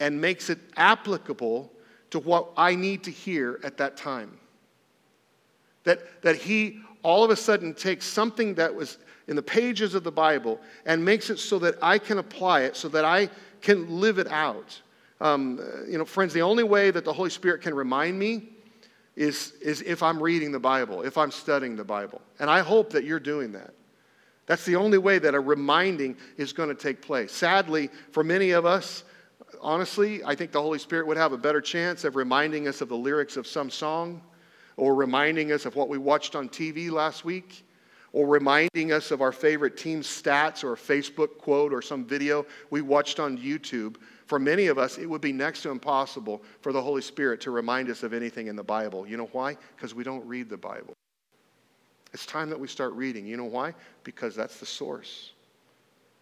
and 0.00 0.20
makes 0.20 0.50
it 0.50 0.58
applicable 0.76 1.70
to 2.10 2.18
what 2.18 2.48
I 2.56 2.74
need 2.74 3.04
to 3.04 3.10
hear 3.10 3.60
at 3.62 3.76
that 3.76 3.96
time. 3.96 4.38
That, 5.84 6.22
that 6.22 6.36
He 6.36 6.80
all 7.02 7.22
of 7.22 7.30
a 7.30 7.36
sudden 7.36 7.74
takes 7.74 8.04
something 8.06 8.54
that 8.54 8.74
was 8.74 8.98
in 9.28 9.36
the 9.36 9.42
pages 9.42 9.94
of 9.94 10.02
the 10.02 10.10
Bible 10.10 10.60
and 10.84 11.04
makes 11.04 11.30
it 11.30 11.38
so 11.38 11.58
that 11.60 11.76
I 11.80 11.98
can 11.98 12.18
apply 12.18 12.62
it, 12.62 12.76
so 12.76 12.88
that 12.88 13.04
I 13.04 13.30
can 13.60 14.00
live 14.00 14.18
it 14.18 14.26
out. 14.26 14.80
Um, 15.20 15.60
you 15.88 15.98
know, 15.98 16.04
friends, 16.04 16.32
the 16.32 16.42
only 16.42 16.64
way 16.64 16.90
that 16.90 17.04
the 17.04 17.12
Holy 17.12 17.30
Spirit 17.30 17.62
can 17.62 17.74
remind 17.74 18.18
me 18.18 18.48
is, 19.16 19.52
is 19.60 19.82
if 19.82 20.02
I'm 20.02 20.22
reading 20.22 20.50
the 20.50 20.58
Bible, 20.58 21.02
if 21.02 21.18
I'm 21.18 21.30
studying 21.30 21.76
the 21.76 21.84
Bible. 21.84 22.22
And 22.38 22.50
I 22.50 22.60
hope 22.60 22.90
that 22.90 23.04
you're 23.04 23.20
doing 23.20 23.52
that. 23.52 23.74
That's 24.46 24.64
the 24.64 24.76
only 24.76 24.98
way 24.98 25.18
that 25.18 25.34
a 25.34 25.40
reminding 25.40 26.16
is 26.36 26.52
going 26.52 26.70
to 26.70 26.74
take 26.74 27.02
place. 27.02 27.30
Sadly, 27.30 27.90
for 28.10 28.24
many 28.24 28.50
of 28.50 28.66
us, 28.66 29.04
honestly, 29.60 30.22
I 30.24 30.34
think 30.34 30.52
the 30.52 30.62
Holy 30.62 30.78
Spirit 30.78 31.06
would 31.06 31.16
have 31.16 31.32
a 31.32 31.38
better 31.38 31.60
chance 31.60 32.04
of 32.04 32.16
reminding 32.16 32.68
us 32.68 32.80
of 32.80 32.88
the 32.88 32.96
lyrics 32.96 33.36
of 33.36 33.46
some 33.46 33.70
song, 33.70 34.22
or 34.76 34.94
reminding 34.94 35.52
us 35.52 35.66
of 35.66 35.76
what 35.76 35.88
we 35.88 35.98
watched 35.98 36.34
on 36.34 36.48
TV 36.48 36.90
last 36.90 37.24
week, 37.24 37.66
or 38.12 38.26
reminding 38.26 38.92
us 38.92 39.10
of 39.10 39.20
our 39.20 39.32
favorite 39.32 39.76
team 39.76 40.00
stats, 40.00 40.64
or 40.64 40.72
a 40.72 40.76
Facebook 40.76 41.38
quote, 41.38 41.72
or 41.72 41.82
some 41.82 42.04
video 42.04 42.44
we 42.70 42.80
watched 42.80 43.20
on 43.20 43.38
YouTube. 43.38 43.96
For 44.26 44.38
many 44.38 44.68
of 44.68 44.78
us, 44.78 44.98
it 44.98 45.06
would 45.06 45.20
be 45.20 45.32
next 45.32 45.62
to 45.62 45.70
impossible 45.70 46.42
for 46.60 46.72
the 46.72 46.82
Holy 46.82 47.02
Spirit 47.02 47.40
to 47.42 47.50
remind 47.50 47.90
us 47.90 48.02
of 48.02 48.12
anything 48.12 48.46
in 48.46 48.56
the 48.56 48.64
Bible. 48.64 49.06
You 49.06 49.16
know 49.16 49.28
why? 49.32 49.56
Because 49.76 49.94
we 49.94 50.04
don't 50.04 50.26
read 50.26 50.48
the 50.48 50.56
Bible. 50.56 50.94
It's 52.12 52.26
time 52.26 52.50
that 52.50 52.58
we 52.58 52.66
start 52.66 52.92
reading. 52.94 53.26
You 53.26 53.36
know 53.36 53.44
why? 53.44 53.74
Because 54.02 54.34
that's 54.34 54.58
the 54.58 54.66
source 54.66 55.32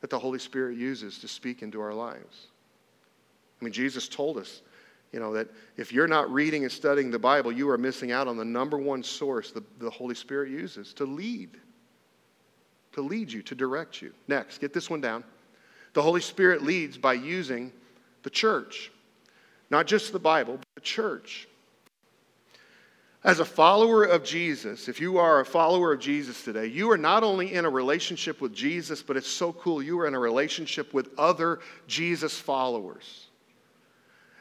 that 0.00 0.10
the 0.10 0.18
Holy 0.18 0.38
Spirit 0.38 0.76
uses 0.76 1.18
to 1.18 1.28
speak 1.28 1.62
into 1.62 1.80
our 1.80 1.94
lives. 1.94 2.48
I 3.60 3.64
mean, 3.64 3.72
Jesus 3.72 4.08
told 4.08 4.38
us, 4.38 4.62
you 5.12 5.20
know, 5.20 5.32
that 5.32 5.48
if 5.76 5.92
you're 5.92 6.06
not 6.06 6.30
reading 6.32 6.64
and 6.64 6.72
studying 6.72 7.10
the 7.10 7.18
Bible, 7.18 7.50
you 7.50 7.68
are 7.70 7.78
missing 7.78 8.12
out 8.12 8.28
on 8.28 8.36
the 8.36 8.44
number 8.44 8.78
one 8.78 9.02
source 9.02 9.50
the, 9.50 9.64
the 9.78 9.90
Holy 9.90 10.14
Spirit 10.14 10.50
uses 10.50 10.92
to 10.94 11.04
lead, 11.04 11.50
to 12.92 13.00
lead 13.00 13.32
you, 13.32 13.42
to 13.42 13.54
direct 13.54 14.02
you. 14.02 14.12
Next, 14.28 14.58
get 14.58 14.72
this 14.72 14.90
one 14.90 15.00
down. 15.00 15.24
The 15.94 16.02
Holy 16.02 16.20
Spirit 16.20 16.62
leads 16.62 16.98
by 16.98 17.14
using 17.14 17.72
the 18.22 18.30
church, 18.30 18.92
not 19.70 19.86
just 19.86 20.12
the 20.12 20.18
Bible, 20.18 20.58
but 20.58 20.68
the 20.74 20.80
church. 20.82 21.48
As 23.24 23.40
a 23.40 23.44
follower 23.44 24.04
of 24.04 24.22
Jesus, 24.22 24.88
if 24.88 25.00
you 25.00 25.18
are 25.18 25.40
a 25.40 25.44
follower 25.44 25.92
of 25.92 26.00
Jesus 26.00 26.44
today, 26.44 26.66
you 26.66 26.90
are 26.90 26.98
not 26.98 27.24
only 27.24 27.52
in 27.52 27.64
a 27.64 27.70
relationship 27.70 28.40
with 28.40 28.54
Jesus, 28.54 29.02
but 29.02 29.16
it's 29.16 29.28
so 29.28 29.52
cool, 29.54 29.82
you 29.82 29.98
are 30.00 30.06
in 30.06 30.14
a 30.14 30.18
relationship 30.18 30.94
with 30.94 31.08
other 31.18 31.58
Jesus 31.88 32.38
followers. 32.38 33.27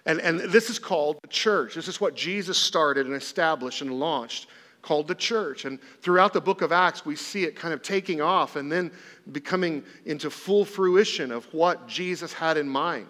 And, 0.07 0.21
and 0.21 0.39
this 0.39 0.69
is 0.69 0.79
called 0.79 1.19
the 1.21 1.27
church. 1.27 1.75
This 1.75 1.89
is 1.89 1.99
what 1.99 2.15
Jesus 2.15 2.57
started 2.57 3.07
and 3.07 3.15
established 3.15 3.81
and 3.81 3.99
launched, 3.99 4.47
called 4.81 5.05
the 5.05 5.13
church. 5.13 5.65
And 5.65 5.79
throughout 6.01 6.31
the 6.31 6.39
book 6.39 6.61
of 6.61 6.71
Acts, 6.71 7.05
we 7.05 7.17
see 7.17 7.43
it 7.43 7.57
kind 7.57 7.73
of 7.73 7.81
taking 7.81 8.21
off 8.21 8.55
and 8.55 8.71
then 8.71 8.89
becoming 9.33 9.83
into 10.05 10.29
full 10.29 10.63
fruition 10.63 11.29
of 11.29 11.45
what 11.53 11.87
Jesus 11.89 12.31
had 12.31 12.55
in 12.55 12.69
mind. 12.69 13.09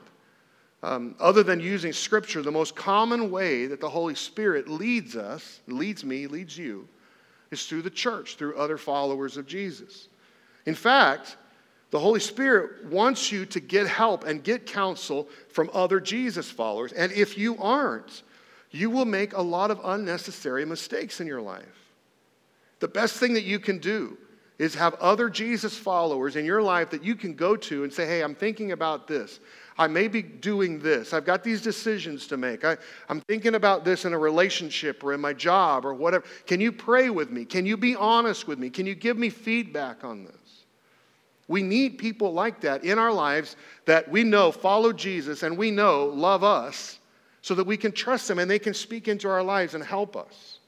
Um, 0.82 1.16
other 1.20 1.44
than 1.44 1.60
using 1.60 1.94
Scripture, 1.94 2.42
the 2.42 2.52
most 2.52 2.76
common 2.76 3.30
way 3.30 3.68
that 3.68 3.80
the 3.80 3.90
Holy 3.90 4.16
Spirit 4.16 4.68
leads 4.68 5.16
us, 5.16 5.62
leads 5.68 6.04
me, 6.04 6.26
leads 6.26 6.58
you, 6.58 6.88
is 7.52 7.68
through 7.68 7.84
the 7.84 7.92
church, 7.92 8.38
through 8.38 8.58
other 8.58 8.78
followers 8.78 9.38
of 9.38 9.46
Jesus. 9.46 10.10
In 10.66 10.76
fact, 10.76 11.38
the 11.90 12.00
Holy 12.00 12.20
Spirit 12.20 12.86
wants 12.86 13.32
you 13.32 13.46
to 13.48 13.60
get 13.60 13.88
help 13.88 14.26
and 14.26 14.44
get 14.44 14.66
counsel 14.66 15.28
from 15.50 15.70
other 15.74 16.00
Jesus 16.00 16.50
followers. 16.50 16.92
And 16.92 17.12
if 17.14 17.38
you 17.38 17.58
aren't, 17.58 18.24
you 18.72 18.90
will 18.90 19.06
make 19.06 19.34
a 19.34 19.42
lot 19.42 19.72
of 19.72 19.80
unnecessary 19.84 20.66
mistakes 20.66 21.22
in 21.22 21.28
your 21.28 21.42
life. 21.42 21.66
The 22.80 22.90
best 22.90 23.18
thing 23.18 23.34
that 23.34 23.44
you 23.44 23.60
can 23.60 23.80
do 23.80 24.18
is 24.60 24.76
have 24.76 24.96
other 24.96 25.30
Jesus 25.30 25.78
followers 25.78 26.36
in 26.36 26.44
your 26.44 26.62
life 26.62 26.90
that 26.90 27.04
you 27.04 27.16
can 27.16 27.34
go 27.36 27.56
to 27.56 27.84
and 27.84 27.94
say, 27.94 28.06
Hey, 28.06 28.22
I'm 28.22 28.36
thinking 28.36 28.72
about 28.72 29.08
this. 29.08 29.40
I 29.78 29.88
may 29.88 30.08
be 30.08 30.24
doing 30.24 30.80
this. 30.80 31.14
I've 31.14 31.26
got 31.26 31.44
these 31.44 31.62
decisions 31.62 32.26
to 32.28 32.38
make. 32.38 32.66
I, 32.66 32.78
am 33.10 33.22
thinking 33.22 33.54
about 33.54 33.86
this 33.86 34.06
in 34.06 34.14
a 34.14 34.18
relationship 34.18 35.04
or 35.04 35.14
in 35.14 35.22
my 35.22 35.34
job 35.34 35.86
or 35.86 35.94
whatever. 35.94 36.26
Can 36.48 36.60
you 36.60 36.72
pray 36.72 37.12
with 37.12 37.30
me? 37.30 37.46
Can 37.46 37.66
you 37.68 37.78
be 37.78 37.96
honest 37.96 38.48
with 38.48 38.58
me? 38.58 38.72
Can 38.72 38.88
you 38.88 38.96
give 38.96 39.18
me 39.18 39.30
feedback 39.30 40.04
on 40.04 40.26
this? 40.26 40.37
We 41.48 41.64
need 41.64 41.98
people 41.98 42.34
like 42.34 42.62
that 42.62 42.84
in 42.84 43.00
our 43.00 43.12
lives 43.12 43.56
that 43.86 44.10
we 44.10 44.24
know 44.24 44.52
follow 44.52 44.92
Jesus 44.92 45.44
and 45.44 45.58
we 45.58 45.72
know 45.72 46.06
love 46.06 46.44
us 46.44 47.00
so 47.42 47.56
that 47.56 47.66
we 47.66 47.78
can 47.78 47.92
trust 47.92 48.28
them 48.28 48.40
and 48.40 48.52
they 48.52 48.60
can 48.60 48.74
speak 48.74 49.08
into 49.08 49.30
our 49.30 49.42
lives 49.42 49.74
and 49.74 49.84
help 49.84 50.18
us. 50.18 50.60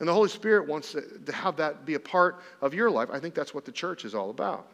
And 0.00 0.08
the 0.08 0.12
Holy 0.12 0.28
Spirit 0.28 0.68
wants 0.68 0.92
to 0.92 1.32
have 1.32 1.56
that 1.56 1.84
be 1.84 1.94
a 1.94 2.00
part 2.00 2.42
of 2.60 2.74
your 2.74 2.90
life. 2.90 3.08
I 3.10 3.18
think 3.18 3.34
that's 3.34 3.54
what 3.54 3.64
the 3.64 3.72
church 3.72 4.04
is 4.04 4.14
all 4.14 4.30
about. 4.30 4.68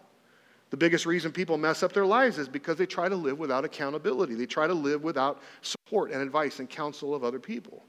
The 0.70 0.76
biggest 0.76 1.06
reason 1.06 1.30
people 1.30 1.56
mess 1.56 1.82
up 1.82 1.92
their 1.92 2.04
lives 2.04 2.36
is 2.36 2.48
because 2.48 2.76
they 2.76 2.86
try 2.86 3.08
to 3.08 3.14
live 3.14 3.38
without 3.38 3.64
accountability. 3.64 4.34
They 4.34 4.46
try 4.46 4.66
to 4.66 4.74
live 4.74 5.04
without 5.04 5.40
support 5.62 6.10
and 6.10 6.20
advice 6.20 6.58
and 6.58 6.68
counsel 6.68 7.14
of 7.14 7.22
other 7.22 7.38
people. 7.38 7.84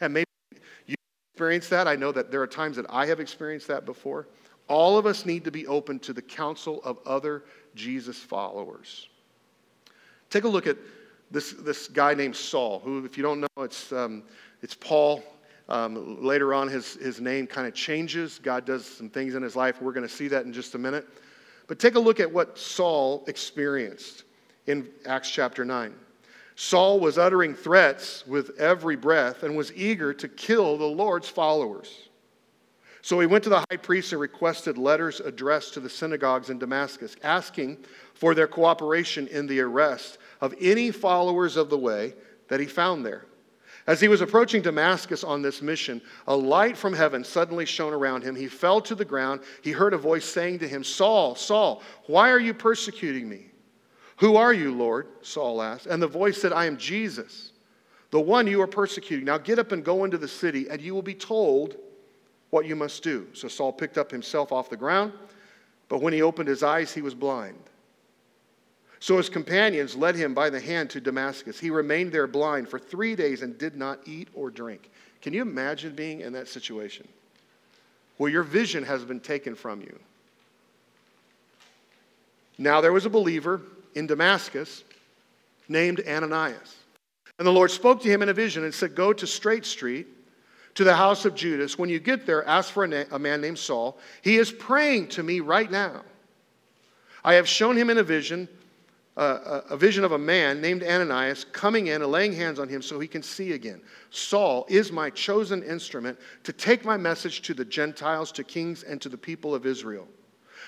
And 0.00 0.14
maybe 0.14 0.26
you 0.86 0.94
experience 1.34 1.68
that. 1.68 1.86
I 1.86 1.94
know 1.94 2.10
that 2.10 2.30
there 2.30 2.40
are 2.40 2.46
times 2.46 2.76
that 2.76 2.86
I 2.88 3.06
have 3.06 3.20
experienced 3.20 3.68
that 3.68 3.84
before. 3.84 4.26
All 4.68 4.96
of 4.96 5.06
us 5.06 5.26
need 5.26 5.44
to 5.44 5.50
be 5.50 5.66
open 5.66 5.98
to 6.00 6.12
the 6.12 6.22
counsel 6.22 6.80
of 6.84 6.98
other 7.04 7.44
Jesus 7.74 8.18
followers. 8.18 9.08
Take 10.30 10.44
a 10.44 10.48
look 10.48 10.66
at 10.66 10.76
this, 11.30 11.52
this 11.52 11.88
guy 11.88 12.14
named 12.14 12.36
Saul, 12.36 12.80
who, 12.80 13.04
if 13.04 13.16
you 13.16 13.22
don't 13.22 13.40
know, 13.40 13.62
it's, 13.62 13.92
um, 13.92 14.22
it's 14.62 14.74
Paul. 14.74 15.22
Um, 15.68 16.22
later 16.22 16.52
on, 16.52 16.68
his, 16.68 16.94
his 16.94 17.20
name 17.20 17.46
kind 17.46 17.66
of 17.66 17.74
changes. 17.74 18.38
God 18.42 18.64
does 18.64 18.84
some 18.84 19.08
things 19.08 19.34
in 19.34 19.42
his 19.42 19.56
life. 19.56 19.80
We're 19.80 19.92
going 19.92 20.06
to 20.06 20.12
see 20.12 20.28
that 20.28 20.44
in 20.44 20.52
just 20.52 20.74
a 20.74 20.78
minute. 20.78 21.06
But 21.66 21.78
take 21.78 21.94
a 21.94 22.00
look 22.00 22.20
at 22.20 22.30
what 22.30 22.58
Saul 22.58 23.24
experienced 23.26 24.24
in 24.66 24.88
Acts 25.06 25.30
chapter 25.30 25.64
9. 25.64 25.94
Saul 26.54 27.00
was 27.00 27.16
uttering 27.16 27.54
threats 27.54 28.26
with 28.26 28.58
every 28.58 28.96
breath 28.96 29.42
and 29.42 29.56
was 29.56 29.72
eager 29.72 30.12
to 30.14 30.28
kill 30.28 30.76
the 30.76 30.84
Lord's 30.84 31.28
followers. 31.28 32.08
So 33.04 33.18
he 33.18 33.26
went 33.26 33.42
to 33.44 33.50
the 33.50 33.64
high 33.68 33.76
priest 33.76 34.12
and 34.12 34.20
requested 34.20 34.78
letters 34.78 35.18
addressed 35.18 35.74
to 35.74 35.80
the 35.80 35.90
synagogues 35.90 36.50
in 36.50 36.58
Damascus, 36.58 37.16
asking 37.24 37.78
for 38.14 38.32
their 38.32 38.46
cooperation 38.46 39.26
in 39.26 39.48
the 39.48 39.60
arrest 39.60 40.18
of 40.40 40.54
any 40.60 40.92
followers 40.92 41.56
of 41.56 41.68
the 41.68 41.78
way 41.78 42.14
that 42.48 42.60
he 42.60 42.66
found 42.66 43.04
there. 43.04 43.26
As 43.88 44.00
he 44.00 44.06
was 44.06 44.20
approaching 44.20 44.62
Damascus 44.62 45.24
on 45.24 45.42
this 45.42 45.60
mission, 45.60 46.00
a 46.28 46.36
light 46.36 46.76
from 46.76 46.92
heaven 46.92 47.24
suddenly 47.24 47.66
shone 47.66 47.92
around 47.92 48.22
him. 48.22 48.36
He 48.36 48.46
fell 48.46 48.80
to 48.82 48.94
the 48.94 49.04
ground. 49.04 49.40
He 49.62 49.72
heard 49.72 49.94
a 49.94 49.98
voice 49.98 50.24
saying 50.24 50.60
to 50.60 50.68
him, 50.68 50.84
Saul, 50.84 51.34
Saul, 51.34 51.82
why 52.06 52.30
are 52.30 52.38
you 52.38 52.54
persecuting 52.54 53.28
me? 53.28 53.46
Who 54.18 54.36
are 54.36 54.52
you, 54.52 54.72
Lord? 54.72 55.08
Saul 55.22 55.60
asked. 55.60 55.86
And 55.86 56.00
the 56.00 56.06
voice 56.06 56.40
said, 56.40 56.52
I 56.52 56.66
am 56.66 56.76
Jesus, 56.76 57.50
the 58.12 58.20
one 58.20 58.46
you 58.46 58.62
are 58.62 58.68
persecuting. 58.68 59.24
Now 59.24 59.38
get 59.38 59.58
up 59.58 59.72
and 59.72 59.84
go 59.84 60.04
into 60.04 60.18
the 60.18 60.28
city, 60.28 60.70
and 60.70 60.80
you 60.80 60.94
will 60.94 61.02
be 61.02 61.14
told 61.14 61.76
what 62.52 62.66
you 62.66 62.76
must 62.76 63.02
do. 63.02 63.26
So 63.32 63.48
Saul 63.48 63.72
picked 63.72 63.96
up 63.96 64.10
himself 64.10 64.52
off 64.52 64.68
the 64.68 64.76
ground, 64.76 65.14
but 65.88 66.02
when 66.02 66.12
he 66.12 66.20
opened 66.20 66.50
his 66.50 66.62
eyes, 66.62 66.92
he 66.92 67.00
was 67.00 67.14
blind. 67.14 67.58
So 69.00 69.16
his 69.16 69.30
companions 69.30 69.96
led 69.96 70.14
him 70.14 70.34
by 70.34 70.50
the 70.50 70.60
hand 70.60 70.90
to 70.90 71.00
Damascus. 71.00 71.58
He 71.58 71.70
remained 71.70 72.12
there 72.12 72.26
blind 72.26 72.68
for 72.68 72.78
three 72.78 73.16
days 73.16 73.40
and 73.40 73.56
did 73.56 73.74
not 73.74 74.00
eat 74.06 74.28
or 74.34 74.50
drink. 74.50 74.90
Can 75.22 75.32
you 75.32 75.40
imagine 75.40 75.94
being 75.94 76.20
in 76.20 76.34
that 76.34 76.46
situation 76.46 77.08
where 78.18 78.30
your 78.30 78.42
vision 78.42 78.84
has 78.84 79.02
been 79.02 79.18
taken 79.18 79.54
from 79.54 79.80
you? 79.80 79.98
Now 82.58 82.82
there 82.82 82.92
was 82.92 83.06
a 83.06 83.10
believer 83.10 83.62
in 83.94 84.06
Damascus 84.06 84.84
named 85.68 86.02
Ananias. 86.06 86.76
And 87.38 87.46
the 87.46 87.52
Lord 87.52 87.70
spoke 87.70 88.02
to 88.02 88.10
him 88.10 88.20
in 88.20 88.28
a 88.28 88.34
vision 88.34 88.62
and 88.64 88.74
said, 88.74 88.94
Go 88.94 89.14
to 89.14 89.26
Straight 89.26 89.64
Street 89.64 90.06
to 90.74 90.84
the 90.84 90.94
house 90.94 91.24
of 91.24 91.34
Judas. 91.34 91.78
When 91.78 91.88
you 91.88 92.00
get 92.00 92.26
there, 92.26 92.46
ask 92.46 92.72
for 92.72 92.84
a, 92.84 92.88
na- 92.88 93.04
a 93.10 93.18
man 93.18 93.40
named 93.40 93.58
Saul. 93.58 93.98
He 94.22 94.36
is 94.36 94.50
praying 94.50 95.08
to 95.08 95.22
me 95.22 95.40
right 95.40 95.70
now. 95.70 96.02
I 97.24 97.34
have 97.34 97.48
shown 97.48 97.76
him 97.76 97.90
in 97.90 97.98
a 97.98 98.02
vision, 98.02 98.48
uh, 99.16 99.62
a, 99.70 99.74
a 99.74 99.76
vision 99.76 100.02
of 100.04 100.12
a 100.12 100.18
man 100.18 100.60
named 100.60 100.82
Ananias 100.82 101.44
coming 101.44 101.88
in 101.88 102.02
and 102.02 102.10
laying 102.10 102.32
hands 102.32 102.58
on 102.58 102.68
him 102.68 102.82
so 102.82 102.98
he 102.98 103.06
can 103.06 103.22
see 103.22 103.52
again. 103.52 103.80
Saul 104.10 104.66
is 104.68 104.90
my 104.90 105.10
chosen 105.10 105.62
instrument 105.62 106.18
to 106.44 106.52
take 106.52 106.84
my 106.84 106.96
message 106.96 107.42
to 107.42 107.54
the 107.54 107.64
Gentiles, 107.64 108.32
to 108.32 108.42
kings, 108.42 108.82
and 108.82 109.00
to 109.00 109.08
the 109.08 109.18
people 109.18 109.54
of 109.54 109.66
Israel. 109.66 110.08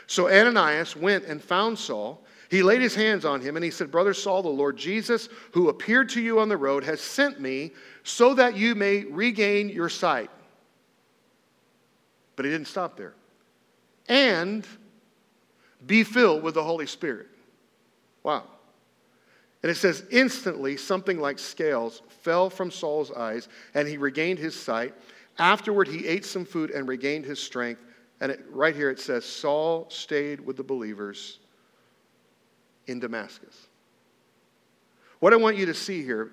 So 0.07 0.29
Ananias 0.29 0.95
went 0.97 1.25
and 1.25 1.43
found 1.43 1.79
Saul. 1.79 2.23
He 2.55 2.63
laid 2.63 2.81
his 2.81 2.95
hands 2.95 3.25
on 3.25 3.41
him 3.41 3.57
and 3.57 3.65
he 3.65 3.73
said, 3.73 3.91
Brother 3.91 4.15
Saul, 4.15 4.41
the 4.41 4.49
Lord 4.49 4.77
Jesus, 4.77 5.29
who 5.51 5.71
appeared 5.71 6.09
to 6.11 6.21
you 6.21 6.39
on 6.39 6.49
the 6.49 6.57
road, 6.57 6.85
has 6.85 7.01
sent 7.01 7.41
me 7.41 7.73
so 8.05 8.33
that 8.35 8.57
you 8.57 8.77
may 8.77 9.03
regain 9.07 9.69
your 9.69 9.89
sight. 9.89 10.31
But 12.37 12.45
he 12.45 12.53
didn't 12.53 12.69
stop 12.69 12.97
there. 12.97 13.15
And 14.09 14.65
be 15.85 16.05
filled 16.05 16.45
with 16.45 16.55
the 16.55 16.63
Holy 16.63 16.87
Spirit. 16.87 17.27
Wow. 18.23 18.45
And 19.65 19.71
it 19.73 19.75
says, 19.75 20.05
instantly, 20.13 20.77
something 20.77 21.19
like 21.19 21.41
scales 21.41 22.03
fell 22.23 22.51
from 22.51 22.71
Saul's 22.71 23.11
eyes, 23.11 23.49
and 23.75 23.89
he 23.89 23.97
regained 23.97 24.39
his 24.39 24.55
sight. 24.55 24.95
Afterward, 25.41 25.89
he 25.89 26.07
ate 26.07 26.25
some 26.25 26.45
food 26.45 26.71
and 26.71 26.87
regained 26.87 27.25
his 27.25 27.43
strength. 27.43 27.83
And 28.21 28.31
it, 28.31 28.45
right 28.49 28.77
here 28.77 28.91
it 28.91 29.01
says, 29.01 29.25
Saul 29.25 29.89
stayed 29.91 30.39
with 30.39 30.57
the 30.57 30.63
believers 30.63 31.41
in 32.87 33.01
Damascus. 33.01 33.69
What 35.21 35.33
I 35.33 35.37
want 35.37 35.57
you 35.57 35.67
to 35.67 35.75
see 35.75 36.03
here, 36.03 36.31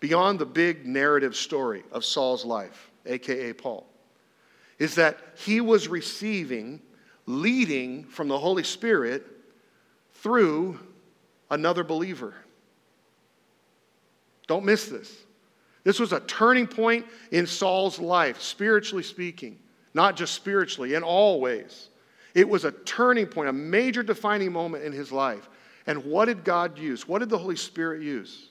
beyond 0.00 0.38
the 0.38 0.46
big 0.46 0.86
narrative 0.86 1.36
story 1.36 1.84
of 1.92 2.04
Saul's 2.04 2.44
life, 2.44 2.90
aka 3.06 3.52
Paul, 3.52 3.86
is 4.78 4.96
that 4.96 5.16
he 5.36 5.60
was 5.60 5.88
receiving 5.88 6.80
leading 7.26 8.04
from 8.04 8.28
the 8.28 8.38
Holy 8.38 8.64
Spirit 8.64 9.24
through 10.14 10.78
another 11.50 11.84
believer. 11.84 12.34
Don't 14.46 14.64
miss 14.64 14.86
this. 14.86 15.14
This 15.84 15.98
was 15.98 16.12
a 16.12 16.20
turning 16.20 16.66
point 16.66 17.06
in 17.30 17.46
Saul's 17.46 17.98
life, 17.98 18.40
spiritually 18.40 19.02
speaking, 19.02 19.58
not 19.94 20.16
just 20.16 20.34
spiritually, 20.34 20.94
in 20.94 21.02
all 21.02 21.40
ways. 21.40 21.88
It 22.34 22.48
was 22.48 22.64
a 22.64 22.72
turning 22.72 23.26
point, 23.26 23.48
a 23.48 23.52
major 23.52 24.02
defining 24.02 24.52
moment 24.52 24.84
in 24.84 24.92
his 24.92 25.12
life. 25.12 25.48
And 25.86 26.04
what 26.04 26.26
did 26.26 26.44
God 26.44 26.78
use? 26.78 27.08
What 27.08 27.18
did 27.18 27.28
the 27.28 27.38
Holy 27.38 27.56
Spirit 27.56 28.02
use? 28.02 28.50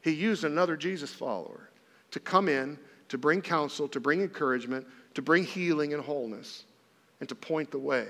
He 0.00 0.10
used 0.12 0.44
another 0.44 0.76
Jesus 0.76 1.12
follower 1.12 1.70
to 2.10 2.20
come 2.20 2.48
in, 2.48 2.78
to 3.08 3.18
bring 3.18 3.40
counsel, 3.42 3.88
to 3.88 4.00
bring 4.00 4.20
encouragement, 4.20 4.86
to 5.14 5.22
bring 5.22 5.44
healing 5.44 5.94
and 5.94 6.02
wholeness 6.02 6.64
and 7.20 7.28
to 7.28 7.34
point 7.34 7.70
the 7.70 7.78
way. 7.78 8.06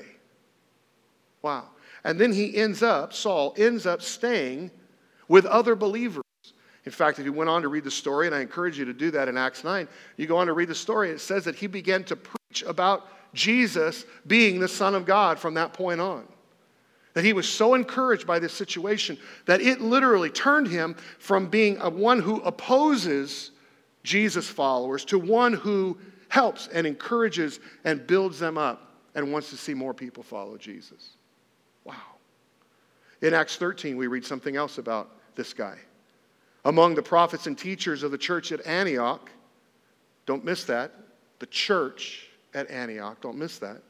Wow. 1.43 1.69
And 2.05 2.19
then 2.19 2.33
he 2.33 2.57
ends 2.57 2.83
up, 2.83 3.13
Saul 3.13 3.55
ends 3.57 3.85
up 3.85 4.01
staying 4.01 4.71
with 5.29 5.45
other 5.47 5.75
believers. 5.75 6.23
In 6.85 6.93
fact, 6.93 7.19
if 7.19 7.25
you 7.25 7.33
went 7.33 7.51
on 7.51 7.63
to 7.63 7.69
read 7.69 7.85
the 7.85 7.91
story, 7.91 8.27
and 8.27 8.35
I 8.35 8.41
encourage 8.41 8.79
you 8.79 8.85
to 8.85 8.93
do 8.93 9.11
that 9.13 9.29
in 9.29 9.37
Acts 9.37 9.63
9, 9.63 9.87
you 10.17 10.27
go 10.27 10.39
on 10.39 10.47
to 10.47 10.53
read 10.53 10.69
the 10.69 10.75
story, 10.75 11.11
it 11.11 11.21
says 11.21 11.45
that 11.45 11.55
he 11.55 11.67
began 11.67 12.05
to 12.05 12.17
preach 12.17 12.63
about 12.63 13.09
Jesus 13.35 14.05
being 14.27 14.59
the 14.59 14.69
Son 14.69 14.95
of 14.95 15.05
God 15.05 15.39
from 15.39 15.55
that 15.55 15.73
point 15.73 16.01
on. 16.01 16.27
That 17.15 17.25
he 17.25 17.33
was 17.33 17.49
so 17.49 17.75
encouraged 17.75 18.27
by 18.27 18.39
this 18.39 18.53
situation 18.53 19.19
that 19.47 19.61
it 19.61 19.81
literally 19.81 20.31
turned 20.31 20.69
him 20.69 20.97
from 21.19 21.49
being 21.49 21.77
a 21.81 21.91
one 21.91 22.21
who 22.21 22.41
opposes 22.41 23.51
Jesus 24.03 24.49
followers 24.49 25.05
to 25.07 25.19
one 25.19 25.53
who 25.53 25.99
helps 26.29 26.69
and 26.69 26.87
encourages 26.87 27.61
and 27.85 28.07
builds 28.07 28.39
them 28.39 28.57
up 28.57 28.95
and 29.15 29.33
wants 29.33 29.51
to 29.51 29.57
see 29.57 29.75
more 29.75 29.93
people 29.93 30.23
follow 30.23 30.57
Jesus. 30.57 31.11
Wow. 31.85 31.95
In 33.21 33.35
Acts 33.35 33.57
13, 33.57 33.97
we 33.97 34.07
read 34.07 34.25
something 34.25 34.57
else 34.57 34.79
about 34.79 35.11
this 35.35 35.53
guy. 35.53 35.77
Among 36.65 36.95
the 36.95 37.03
prophets 37.03 37.47
and 37.47 37.59
teachers 37.59 38.03
of 38.03 38.11
the 38.11 38.19
church 38.19 38.53
at 38.53 38.67
Antioch, 38.67 39.31
don't 40.27 40.45
miss 40.45 40.65
that, 40.65 40.93
the 41.39 41.47
church 41.47 42.29
at 42.55 42.71
Antioch, 42.71 43.21
don't 43.21 43.37
miss 43.37 43.59
that, 43.59 43.83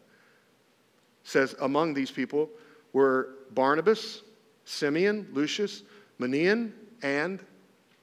says 1.25 1.55
among 1.61 1.95
these 1.95 2.11
people 2.11 2.49
were 2.93 3.31
Barnabas, 3.53 4.23
Simeon, 4.65 5.29
Lucius, 5.33 5.83
Manaen, 6.21 6.73
and 7.03 7.41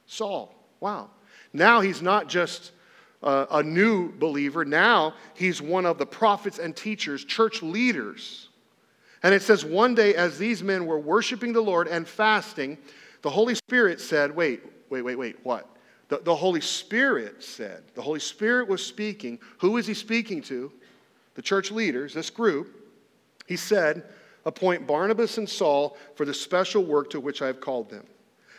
Saul. 0.06 0.54
Wow. 0.80 1.10
Now 1.54 1.82
he's 1.82 2.02
not 2.02 2.30
just 2.30 2.72
uh, 3.24 3.46
a 3.52 3.64
new 3.64 4.12
believer. 4.18 4.66
Now 4.66 5.16
he's 5.36 5.62
one 5.62 5.86
of 5.86 5.98
the 5.98 6.06
prophets 6.06 6.60
and 6.60 6.76
teachers, 6.76 7.26
church 7.26 7.62
leaders. 7.62 8.50
And 9.24 9.34
it 9.34 9.42
says, 9.42 9.66
one 9.66 9.96
day 9.96 10.16
as 10.16 10.38
these 10.38 10.64
men 10.64 10.86
were 10.86 11.00
worshiping 11.00 11.52
the 11.52 11.62
Lord 11.62 11.88
and 11.88 12.08
fasting, 12.08 12.78
the 13.22 13.30
Holy 13.30 13.56
Spirit 13.56 14.00
said, 14.00 14.34
Wait, 14.34 14.62
wait, 14.90 15.02
wait, 15.02 15.18
wait, 15.18 15.36
what? 15.44 15.68
The, 16.08 16.18
the 16.18 16.36
Holy 16.36 16.62
Spirit 16.62 17.44
said, 17.44 17.84
the 17.94 18.02
Holy 18.02 18.20
Spirit 18.20 18.68
was 18.68 18.84
speaking. 18.84 19.40
Who 19.60 19.78
is 19.78 19.86
he 19.86 19.94
speaking 19.94 20.42
to? 20.44 20.72
The 21.36 21.42
church 21.42 21.72
leaders, 21.72 22.14
this 22.14 22.32
group. 22.32 22.76
He 23.46 23.56
said, 23.56 24.04
Appoint 24.50 24.88
Barnabas 24.88 25.38
and 25.38 25.48
Saul 25.48 25.96
for 26.16 26.26
the 26.26 26.34
special 26.34 26.84
work 26.84 27.12
to 27.12 27.20
which 27.20 27.44
I 27.44 27.48
have 27.48 27.62
called 27.62 27.88
them. 27.88 28.04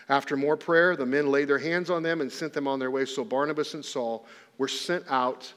After 0.09 0.37
more 0.37 0.57
prayer, 0.57 0.95
the 0.95 1.05
men 1.05 1.33
laid 1.33 1.49
their 1.49 1.59
hands 1.59 1.91
on 1.91 2.05
them 2.05 2.21
and 2.21 2.31
sent 2.31 2.53
them 2.53 2.69
on 2.69 2.79
their 2.79 2.93
way. 2.93 3.05
So 3.05 3.25
Barnabas 3.25 3.75
and 3.75 3.85
Saul 3.85 4.25
were 4.57 4.69
sent 4.69 5.05
out 5.11 5.53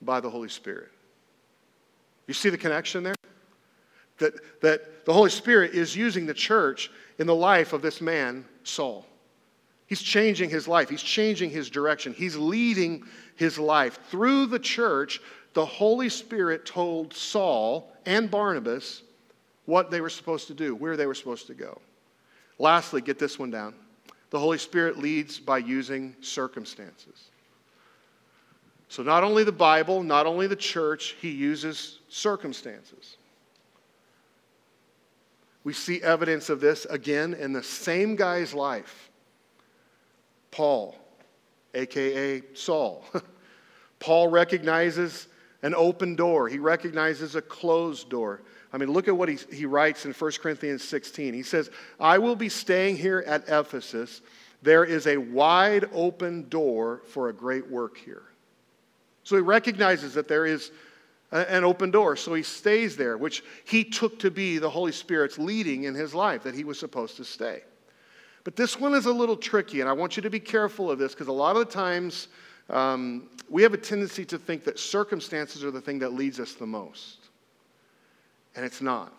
by 0.00 0.20
the 0.20 0.30
Holy 0.30 0.48
Spirit. 0.48 0.88
You 2.28 2.32
see 2.32 2.48
the 2.48 2.56
connection 2.56 3.02
there? 3.02 3.14
That, 4.20 4.62
that 4.62 5.04
the 5.04 5.12
Holy 5.12 5.28
Spirit 5.28 5.74
is 5.74 5.94
using 5.94 6.24
the 6.24 6.32
church 6.32 6.90
in 7.18 7.26
the 7.26 7.34
life 7.34 7.74
of 7.74 7.82
this 7.82 8.00
man, 8.00 8.46
Saul. 8.64 9.04
He's 9.86 10.00
changing 10.00 10.48
his 10.48 10.66
life, 10.66 10.88
he's 10.88 11.02
changing 11.02 11.50
his 11.50 11.68
direction, 11.68 12.14
he's 12.14 12.36
leading 12.36 13.04
his 13.36 13.58
life. 13.58 13.98
Through 14.08 14.46
the 14.46 14.58
church, 14.58 15.20
the 15.52 15.66
Holy 15.66 16.08
Spirit 16.08 16.64
told 16.64 17.12
Saul 17.12 17.92
and 18.06 18.30
Barnabas 18.30 19.02
what 19.66 19.90
they 19.90 20.00
were 20.00 20.10
supposed 20.10 20.46
to 20.48 20.54
do, 20.54 20.74
where 20.74 20.96
they 20.96 21.06
were 21.06 21.14
supposed 21.14 21.46
to 21.48 21.54
go. 21.54 21.80
Lastly, 22.58 23.00
get 23.00 23.18
this 23.18 23.38
one 23.38 23.50
down. 23.50 23.74
The 24.30 24.38
Holy 24.38 24.58
Spirit 24.58 24.98
leads 24.98 25.38
by 25.38 25.58
using 25.58 26.14
circumstances. 26.20 27.30
So, 28.88 29.02
not 29.02 29.22
only 29.22 29.44
the 29.44 29.52
Bible, 29.52 30.02
not 30.02 30.26
only 30.26 30.46
the 30.46 30.56
church, 30.56 31.16
he 31.20 31.30
uses 31.30 32.00
circumstances. 32.08 33.16
We 35.62 35.72
see 35.72 36.02
evidence 36.02 36.48
of 36.48 36.60
this 36.60 36.86
again 36.86 37.34
in 37.34 37.52
the 37.52 37.62
same 37.62 38.16
guy's 38.16 38.54
life 38.54 39.10
Paul, 40.50 40.96
aka 41.74 42.42
Saul. 42.54 43.04
Paul 44.00 44.28
recognizes 44.28 45.28
an 45.62 45.74
open 45.74 46.16
door, 46.16 46.48
he 46.48 46.58
recognizes 46.58 47.36
a 47.36 47.42
closed 47.42 48.08
door. 48.08 48.42
I 48.72 48.78
mean, 48.78 48.92
look 48.92 49.08
at 49.08 49.16
what 49.16 49.28
he, 49.28 49.38
he 49.52 49.66
writes 49.66 50.04
in 50.04 50.12
1 50.12 50.32
Corinthians 50.40 50.84
16. 50.84 51.34
He 51.34 51.42
says, 51.42 51.70
I 51.98 52.18
will 52.18 52.36
be 52.36 52.48
staying 52.48 52.96
here 52.96 53.24
at 53.26 53.48
Ephesus. 53.48 54.20
There 54.62 54.84
is 54.84 55.06
a 55.06 55.16
wide 55.16 55.88
open 55.92 56.48
door 56.48 57.02
for 57.08 57.28
a 57.28 57.32
great 57.32 57.68
work 57.68 57.96
here. 57.98 58.22
So 59.24 59.36
he 59.36 59.42
recognizes 59.42 60.14
that 60.14 60.28
there 60.28 60.46
is 60.46 60.70
an 61.32 61.64
open 61.64 61.90
door. 61.90 62.16
So 62.16 62.34
he 62.34 62.42
stays 62.42 62.96
there, 62.96 63.16
which 63.16 63.42
he 63.64 63.84
took 63.84 64.18
to 64.20 64.30
be 64.30 64.58
the 64.58 64.70
Holy 64.70 64.92
Spirit's 64.92 65.38
leading 65.38 65.84
in 65.84 65.94
his 65.94 66.14
life, 66.14 66.42
that 66.44 66.54
he 66.54 66.64
was 66.64 66.78
supposed 66.78 67.16
to 67.16 67.24
stay. 67.24 67.62
But 68.44 68.56
this 68.56 68.80
one 68.80 68.94
is 68.94 69.06
a 69.06 69.12
little 69.12 69.36
tricky, 69.36 69.80
and 69.80 69.88
I 69.88 69.92
want 69.92 70.16
you 70.16 70.22
to 70.22 70.30
be 70.30 70.40
careful 70.40 70.90
of 70.90 70.98
this 70.98 71.12
because 71.12 71.28
a 71.28 71.32
lot 71.32 71.56
of 71.56 71.66
the 71.66 71.72
times 71.72 72.28
um, 72.70 73.28
we 73.48 73.62
have 73.62 73.74
a 73.74 73.78
tendency 73.78 74.24
to 74.26 74.38
think 74.38 74.64
that 74.64 74.78
circumstances 74.78 75.62
are 75.62 75.70
the 75.70 75.80
thing 75.80 75.98
that 75.98 76.14
leads 76.14 76.40
us 76.40 76.54
the 76.54 76.66
most. 76.66 77.19
And 78.56 78.64
it's 78.64 78.80
not. 78.80 79.18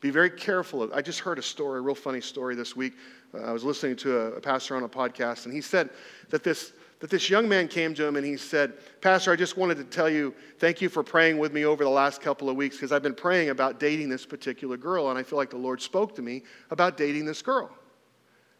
Be 0.00 0.10
very 0.10 0.30
careful. 0.30 0.82
Of, 0.82 0.92
I 0.92 1.02
just 1.02 1.20
heard 1.20 1.38
a 1.38 1.42
story, 1.42 1.78
a 1.78 1.82
real 1.82 1.94
funny 1.94 2.20
story 2.20 2.54
this 2.54 2.74
week. 2.74 2.94
Uh, 3.34 3.42
I 3.42 3.52
was 3.52 3.64
listening 3.64 3.96
to 3.96 4.18
a, 4.18 4.32
a 4.32 4.40
pastor 4.40 4.76
on 4.76 4.82
a 4.82 4.88
podcast, 4.88 5.44
and 5.44 5.54
he 5.54 5.60
said 5.60 5.90
that 6.30 6.42
this 6.42 6.72
that 7.02 7.10
this 7.10 7.28
young 7.28 7.48
man 7.48 7.66
came 7.66 7.94
to 7.94 8.06
him 8.06 8.14
and 8.14 8.24
he 8.24 8.36
said, 8.36 8.74
Pastor, 9.00 9.32
I 9.32 9.36
just 9.36 9.56
wanted 9.56 9.76
to 9.78 9.82
tell 9.82 10.08
you, 10.08 10.32
thank 10.60 10.80
you 10.80 10.88
for 10.88 11.02
praying 11.02 11.36
with 11.36 11.52
me 11.52 11.64
over 11.64 11.82
the 11.82 11.90
last 11.90 12.20
couple 12.20 12.48
of 12.48 12.54
weeks 12.54 12.76
because 12.76 12.92
I've 12.92 13.02
been 13.02 13.12
praying 13.12 13.48
about 13.48 13.80
dating 13.80 14.08
this 14.08 14.24
particular 14.24 14.76
girl 14.76 15.10
and 15.10 15.18
I 15.18 15.24
feel 15.24 15.36
like 15.36 15.50
the 15.50 15.56
Lord 15.56 15.82
spoke 15.82 16.14
to 16.14 16.22
me 16.22 16.44
about 16.70 16.96
dating 16.96 17.26
this 17.26 17.42
girl. 17.42 17.66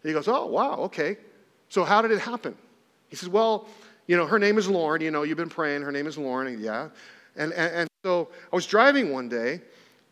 And 0.02 0.08
he 0.08 0.12
goes, 0.12 0.26
Oh, 0.26 0.46
wow, 0.46 0.74
okay. 0.78 1.18
So 1.68 1.84
how 1.84 2.02
did 2.02 2.10
it 2.10 2.18
happen? 2.18 2.56
He 3.08 3.14
says, 3.14 3.28
Well, 3.28 3.68
you 4.08 4.16
know, 4.16 4.26
her 4.26 4.40
name 4.40 4.58
is 4.58 4.68
Lauren. 4.68 5.02
You 5.02 5.12
know, 5.12 5.22
you've 5.22 5.38
been 5.38 5.48
praying. 5.48 5.82
Her 5.82 5.92
name 5.92 6.08
is 6.08 6.18
Lauren. 6.18 6.48
And, 6.48 6.60
yeah. 6.60 6.88
And, 7.36 7.52
and, 7.52 7.72
and 7.72 7.88
so 8.02 8.28
I 8.52 8.56
was 8.56 8.66
driving 8.66 9.12
one 9.12 9.28
day 9.28 9.60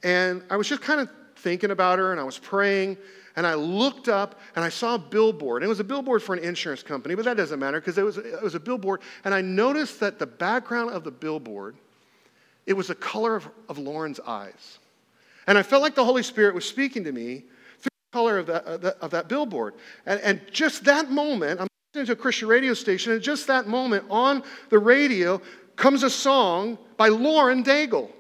and 0.03 0.43
I 0.51 0.57
was 0.57 0.69
just 0.69 0.83
kind 0.83 1.01
of 1.01 1.11
thinking 1.37 1.71
about 1.71 1.99
her 1.99 2.13
and 2.13 2.21
I 2.21 2.25
was 2.25 2.39
praying 2.39 2.97
and 3.37 3.47
I 3.47 3.55
looked 3.55 4.09
up 4.09 4.39
and 4.57 4.65
I 4.65 4.69
saw 4.69 4.97
a 4.97 4.99
billboard. 4.99 5.63
It 5.63 5.69
was 5.69 5.81
a 5.81 5.85
billboard 5.85 6.23
for 6.23 6.35
an 6.35 6.43
insurance 6.43 6.83
company, 6.83 7.15
but 7.15 7.25
that 7.25 7.37
doesn't 7.37 7.59
matter 7.59 7.81
because 7.81 7.97
it 7.97 8.05
was, 8.05 8.19
it 8.19 8.43
was 8.43 8.55
a 8.55 8.61
billboard. 8.61 9.01
And 9.25 9.35
I 9.35 9.41
noticed 9.41 10.01
that 10.01 10.19
the 10.19 10.27
background 10.27 10.91
of 10.91 11.05
the 11.05 11.11
billboard, 11.11 11.77
it 12.67 12.75
was 12.75 12.89
the 12.89 12.95
color 12.95 13.37
of, 13.37 13.49
of 13.69 13.79
Lauren's 13.79 14.21
eyes. 14.21 14.79
And 15.47 15.57
I 15.57 15.63
felt 15.63 15.83
like 15.83 15.95
the 15.95 16.05
Holy 16.05 16.23
Spirit 16.23 16.55
was 16.55 16.65
speaking 16.65 17.05
to 17.05 17.13
me 17.13 17.45
through 17.79 17.91
the 18.11 18.13
color 18.13 18.39
of 18.39 18.47
that, 18.47 18.65
of 18.65 18.81
that, 18.83 18.97
of 19.01 19.11
that 19.13 19.29
billboard. 19.29 19.75
And, 20.07 20.21
and 20.21 20.41
just 20.53 20.85
that 20.85 21.11
moment, 21.11 21.61
I'm 21.61 21.69
listening 21.95 22.07
to 22.07 22.13
a 22.13 22.17
Christian 22.23 22.49
radio 22.49 22.75
station, 22.75 23.13
and 23.13 23.23
just 23.23 23.47
that 23.47 23.67
moment 23.67 24.05
on 24.11 24.43
the 24.69 24.79
radio 24.79 25.41
comes 25.77 26.03
a 26.03 26.11
song 26.11 26.79
by 26.97 27.09
Lauren 27.09 27.65
Daigle. 27.65 28.11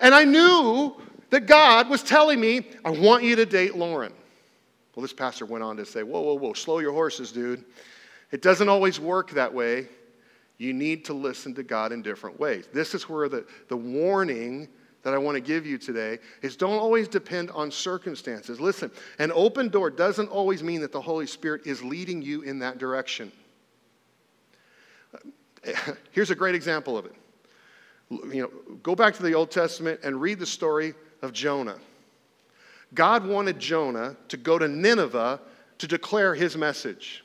And 0.00 0.14
I 0.14 0.24
knew 0.24 0.94
that 1.30 1.46
God 1.46 1.88
was 1.88 2.02
telling 2.02 2.40
me, 2.40 2.66
I 2.84 2.90
want 2.90 3.24
you 3.24 3.36
to 3.36 3.46
date 3.46 3.76
Lauren. 3.76 4.12
Well, 4.94 5.02
this 5.02 5.12
pastor 5.12 5.46
went 5.46 5.64
on 5.64 5.76
to 5.76 5.86
say, 5.86 6.02
Whoa, 6.02 6.20
whoa, 6.20 6.34
whoa, 6.34 6.52
slow 6.52 6.80
your 6.80 6.92
horses, 6.92 7.32
dude. 7.32 7.64
It 8.32 8.42
doesn't 8.42 8.68
always 8.68 9.00
work 9.00 9.30
that 9.32 9.52
way. 9.52 9.88
You 10.58 10.72
need 10.72 11.06
to 11.06 11.14
listen 11.14 11.54
to 11.54 11.62
God 11.62 11.90
in 11.90 12.02
different 12.02 12.38
ways. 12.38 12.68
This 12.72 12.94
is 12.94 13.08
where 13.08 13.28
the, 13.28 13.46
the 13.68 13.76
warning 13.76 14.68
that 15.02 15.14
I 15.14 15.18
want 15.18 15.36
to 15.36 15.40
give 15.40 15.64
you 15.64 15.78
today 15.78 16.18
is 16.42 16.56
don't 16.56 16.78
always 16.78 17.08
depend 17.08 17.50
on 17.52 17.70
circumstances. 17.70 18.60
Listen, 18.60 18.90
an 19.18 19.32
open 19.34 19.68
door 19.68 19.88
doesn't 19.88 20.28
always 20.28 20.62
mean 20.62 20.82
that 20.82 20.92
the 20.92 21.00
Holy 21.00 21.26
Spirit 21.26 21.62
is 21.64 21.82
leading 21.82 22.20
you 22.20 22.42
in 22.42 22.58
that 22.58 22.78
direction. 22.78 23.32
Here's 26.12 26.30
a 26.30 26.34
great 26.34 26.54
example 26.54 26.98
of 26.98 27.06
it. 27.06 27.14
You 28.10 28.42
know, 28.42 28.50
go 28.82 28.94
back 28.94 29.14
to 29.14 29.22
the 29.22 29.34
Old 29.34 29.50
Testament 29.50 30.00
and 30.02 30.20
read 30.20 30.38
the 30.38 30.46
story 30.46 30.94
of 31.22 31.32
Jonah. 31.32 31.78
God 32.94 33.26
wanted 33.26 33.58
Jonah 33.58 34.16
to 34.28 34.36
go 34.36 34.58
to 34.58 34.68
Nineveh 34.68 35.40
to 35.78 35.86
declare 35.86 36.34
his 36.34 36.56
message. 36.56 37.24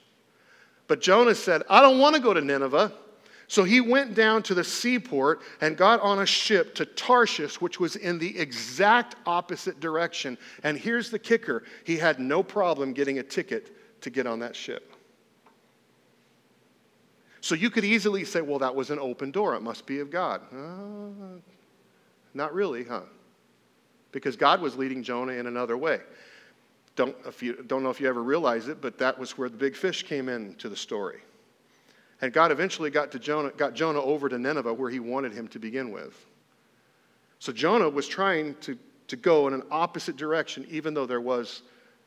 But 0.87 1.01
Jonah 1.01 1.35
said, 1.35 1.63
I 1.69 1.81
don't 1.81 1.99
want 1.99 2.15
to 2.15 2.21
go 2.21 2.33
to 2.33 2.41
Nineveh. 2.41 2.93
So 3.47 3.63
he 3.63 3.79
went 3.79 4.15
down 4.15 4.41
to 4.43 4.53
the 4.53 4.63
seaport 4.63 5.41
and 5.61 5.77
got 5.77 6.01
on 6.01 6.19
a 6.19 6.25
ship 6.25 6.73
to 6.75 6.85
Tarshish, 6.85 7.61
which 7.61 7.79
was 7.79 7.95
in 7.95 8.17
the 8.17 8.37
exact 8.37 9.15
opposite 9.25 9.79
direction. 9.79 10.37
And 10.63 10.77
here's 10.77 11.11
the 11.11 11.19
kicker 11.19 11.63
he 11.83 11.97
had 11.97 12.19
no 12.19 12.41
problem 12.41 12.93
getting 12.93 13.19
a 13.19 13.23
ticket 13.23 14.01
to 14.01 14.09
get 14.09 14.25
on 14.25 14.39
that 14.39 14.55
ship. 14.55 14.93
So 17.41 17.53
you 17.53 17.69
could 17.69 17.85
easily 17.85 18.25
say, 18.25 18.41
well, 18.41 18.57
that 18.59 18.73
was 18.73 18.89
an 18.89 18.97
open 18.97 19.29
door. 19.29 19.53
It 19.55 19.61
must 19.61 19.85
be 19.85 19.99
of 19.99 20.09
God. 20.09 20.41
Uh, 20.51 21.39
not 22.33 22.53
really, 22.55 22.83
huh? 22.83 23.01
Because 24.15 24.37
God 24.37 24.61
was 24.61 24.77
leading 24.77 25.03
Jonah 25.03 25.33
in 25.33 25.45
another 25.45 25.75
way. 25.75 25.99
Don't, 26.95 27.13
if 27.27 27.43
you, 27.43 27.61
don't 27.67 27.83
know 27.83 27.89
if 27.89 27.99
you 27.99 28.07
ever 28.07 28.23
realized 28.23 28.69
it, 28.69 28.79
but 28.79 28.97
that 28.97 29.19
was 29.19 29.37
where 29.37 29.49
the 29.49 29.57
big 29.57 29.75
fish 29.75 30.03
came 30.03 30.29
into 30.29 30.69
the 30.69 30.75
story. 30.77 31.19
And 32.21 32.31
God 32.31 32.49
eventually 32.49 32.89
got, 32.89 33.11
to 33.11 33.19
Jonah, 33.19 33.51
got 33.57 33.73
Jonah 33.73 34.01
over 34.01 34.29
to 34.29 34.39
Nineveh 34.39 34.73
where 34.73 34.89
he 34.89 35.01
wanted 35.01 35.33
him 35.33 35.49
to 35.49 35.59
begin 35.59 35.91
with. 35.91 36.25
So 37.39 37.51
Jonah 37.51 37.89
was 37.89 38.07
trying 38.07 38.55
to, 38.61 38.77
to 39.09 39.17
go 39.17 39.49
in 39.49 39.53
an 39.53 39.63
opposite 39.69 40.15
direction, 40.15 40.65
even 40.69 40.93
though 40.93 41.05
there 41.05 41.19
was 41.19 41.63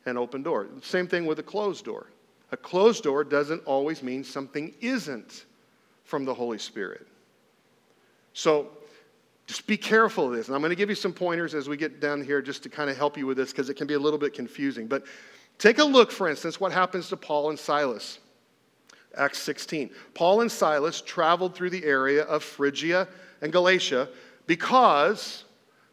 an 0.07 0.16
open 0.16 0.42
door. 0.42 0.66
Same 0.81 1.07
thing 1.07 1.27
with 1.27 1.40
a 1.40 1.42
closed 1.42 1.85
door. 1.85 2.07
A 2.53 2.57
closed 2.57 3.05
door 3.05 3.23
doesn't 3.23 3.62
always 3.66 4.03
mean 4.03 4.25
something 4.25 4.73
isn't 4.81 5.44
from 6.05 6.25
the 6.25 6.33
Holy 6.33 6.57
Spirit. 6.57 7.07
So 8.33 8.71
just 9.49 9.67
be 9.67 9.79
careful 9.79 10.27
of 10.27 10.33
this. 10.37 10.47
And 10.47 10.55
I'm 10.55 10.61
going 10.61 10.71
to 10.71 10.77
give 10.77 10.91
you 10.91 10.95
some 10.95 11.13
pointers 11.13 11.55
as 11.55 11.69
we 11.71 11.79
get 11.79 12.01
down 12.01 12.23
here 12.23 12.43
just 12.43 12.63
to 12.65 12.69
kind 12.69 12.91
of 12.91 12.99
help 12.99 13.17
you 13.17 13.27
with 13.27 13.39
this 13.39 13.51
because 13.51 13.71
it 13.71 13.75
can 13.75 13.87
be 13.87 13.95
a 13.95 13.99
little 13.99 14.19
bit 14.19 14.35
confusing. 14.35 14.87
But 14.87 15.05
take 15.57 15.79
a 15.79 15.85
look, 15.85 16.13
for 16.13 16.29
instance, 16.29 16.61
what 16.61 16.71
happens 16.71 17.09
to 17.09 17.17
Paul 17.17 17.49
and 17.49 17.59
Silas. 17.59 18.19
Acts 19.17 19.39
16. 19.39 19.91
Paul 20.13 20.43
and 20.43 20.53
Silas 20.53 21.01
traveled 21.01 21.55
through 21.55 21.71
the 21.71 21.83
area 21.83 22.25
of 22.25 22.45
Phrygia 22.45 23.09
and 23.41 23.51
Galatia 23.51 24.11
because 24.47 25.45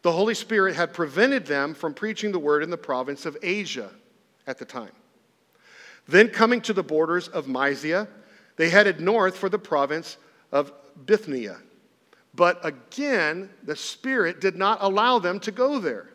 the 0.02 0.12
Holy 0.12 0.34
Spirit 0.34 0.76
had 0.76 0.92
prevented 0.92 1.46
them 1.46 1.72
from 1.72 1.94
preaching 1.94 2.32
the 2.32 2.38
word 2.38 2.62
in 2.62 2.68
the 2.68 2.76
province 2.76 3.24
of 3.24 3.38
Asia 3.42 3.90
at 4.46 4.58
the 4.58 4.66
time. 4.66 4.92
Then, 6.06 6.28
coming 6.28 6.60
to 6.60 6.74
the 6.74 6.82
borders 6.82 7.26
of 7.26 7.48
Mysia, 7.48 8.06
they 8.56 8.68
headed 8.68 9.00
north 9.00 9.36
for 9.36 9.48
the 9.48 9.58
province 9.58 10.18
of 10.52 10.72
Bithynia. 11.06 11.56
But 12.36 12.64
again, 12.64 13.48
the 13.64 13.74
Spirit 13.74 14.40
did 14.40 14.56
not 14.56 14.78
allow 14.82 15.18
them 15.18 15.40
to 15.40 15.50
go 15.50 15.78
there. 15.78 16.10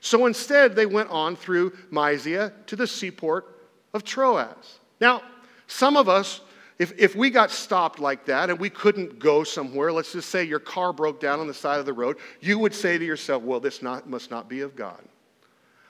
So 0.00 0.26
instead, 0.26 0.76
they 0.76 0.86
went 0.86 1.10
on 1.10 1.34
through 1.34 1.76
Mysia 1.90 2.52
to 2.66 2.76
the 2.76 2.86
seaport 2.86 3.60
of 3.92 4.04
Troas. 4.04 4.78
Now, 5.00 5.22
some 5.66 5.96
of 5.96 6.08
us, 6.08 6.40
if, 6.78 6.92
if 6.96 7.16
we 7.16 7.30
got 7.30 7.50
stopped 7.50 7.98
like 7.98 8.24
that 8.26 8.50
and 8.50 8.58
we 8.60 8.70
couldn't 8.70 9.18
go 9.18 9.42
somewhere, 9.42 9.92
let's 9.92 10.12
just 10.12 10.28
say 10.30 10.44
your 10.44 10.60
car 10.60 10.92
broke 10.92 11.18
down 11.18 11.40
on 11.40 11.48
the 11.48 11.54
side 11.54 11.80
of 11.80 11.86
the 11.86 11.92
road, 11.92 12.18
you 12.40 12.58
would 12.60 12.74
say 12.74 12.96
to 12.96 13.04
yourself, 13.04 13.42
well, 13.42 13.58
this 13.58 13.82
not, 13.82 14.08
must 14.08 14.30
not 14.30 14.48
be 14.48 14.60
of 14.60 14.76
God. 14.76 15.02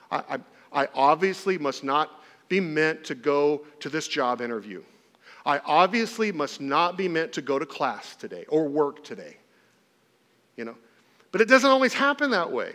I, 0.09 0.23
I, 0.71 0.83
I 0.83 0.87
obviously 0.95 1.59
must 1.59 1.83
not 1.83 2.23
be 2.47 2.59
meant 2.59 3.03
to 3.03 3.15
go 3.15 3.65
to 3.79 3.89
this 3.89 4.07
job 4.07 4.41
interview. 4.41 4.81
I 5.45 5.59
obviously 5.59 6.31
must 6.31 6.59
not 6.59 6.97
be 6.97 7.07
meant 7.07 7.31
to 7.33 7.43
go 7.43 7.59
to 7.59 7.65
class 7.65 8.15
today 8.15 8.45
or 8.49 8.67
work 8.67 9.03
today 9.03 9.37
you 10.59 10.65
know. 10.65 10.75
But 11.31 11.39
it 11.39 11.47
doesn't 11.47 11.69
always 11.69 11.93
happen 11.93 12.31
that 12.31 12.51
way. 12.51 12.73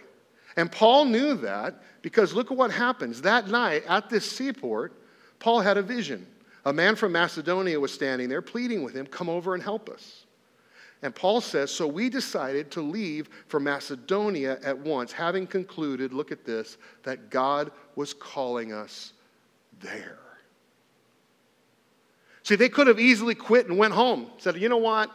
And 0.57 0.73
Paul 0.73 1.05
knew 1.05 1.35
that 1.35 1.83
because 2.01 2.33
look 2.33 2.51
at 2.51 2.57
what 2.57 2.71
happens. 2.71 3.21
That 3.21 3.49
night 3.49 3.85
at 3.87 4.09
this 4.09 4.29
seaport, 4.31 4.95
Paul 5.39 5.61
had 5.61 5.77
a 5.77 5.83
vision. 5.83 6.27
A 6.65 6.73
man 6.73 6.97
from 6.97 7.13
Macedonia 7.13 7.79
was 7.79 7.93
standing 7.93 8.31
there 8.31 8.41
pleading 8.41 8.83
with 8.83 8.95
him, 8.95 9.07
Come 9.07 9.29
over 9.29 9.53
and 9.53 9.63
help 9.63 9.91
us. 9.91 10.25
And 11.03 11.15
Paul 11.15 11.43
says, 11.43 11.71
So 11.71 11.87
we 11.87 12.09
decided 12.09 12.71
to 12.71 12.81
leave 12.81 13.29
for 13.49 13.61
Macedonia 13.61 14.59
at 14.65 14.79
once, 14.79 15.13
having 15.13 15.47
concluded, 15.47 16.15
look 16.15 16.33
at 16.33 16.47
this, 16.47 16.79
that 17.03 17.29
God 17.29 17.71
was 17.97 18.15
calling 18.15 18.73
us 18.73 19.13
there. 19.81 20.19
See, 22.45 22.57
they 22.57 22.71
could 22.71 22.87
have 22.87 23.01
easily 23.01 23.35
quit 23.35 23.69
and 23.69 23.77
went 23.77 23.93
home, 23.93 24.31
said, 24.39 24.57
You 24.57 24.71
know 24.71 24.79
what? 24.79 25.11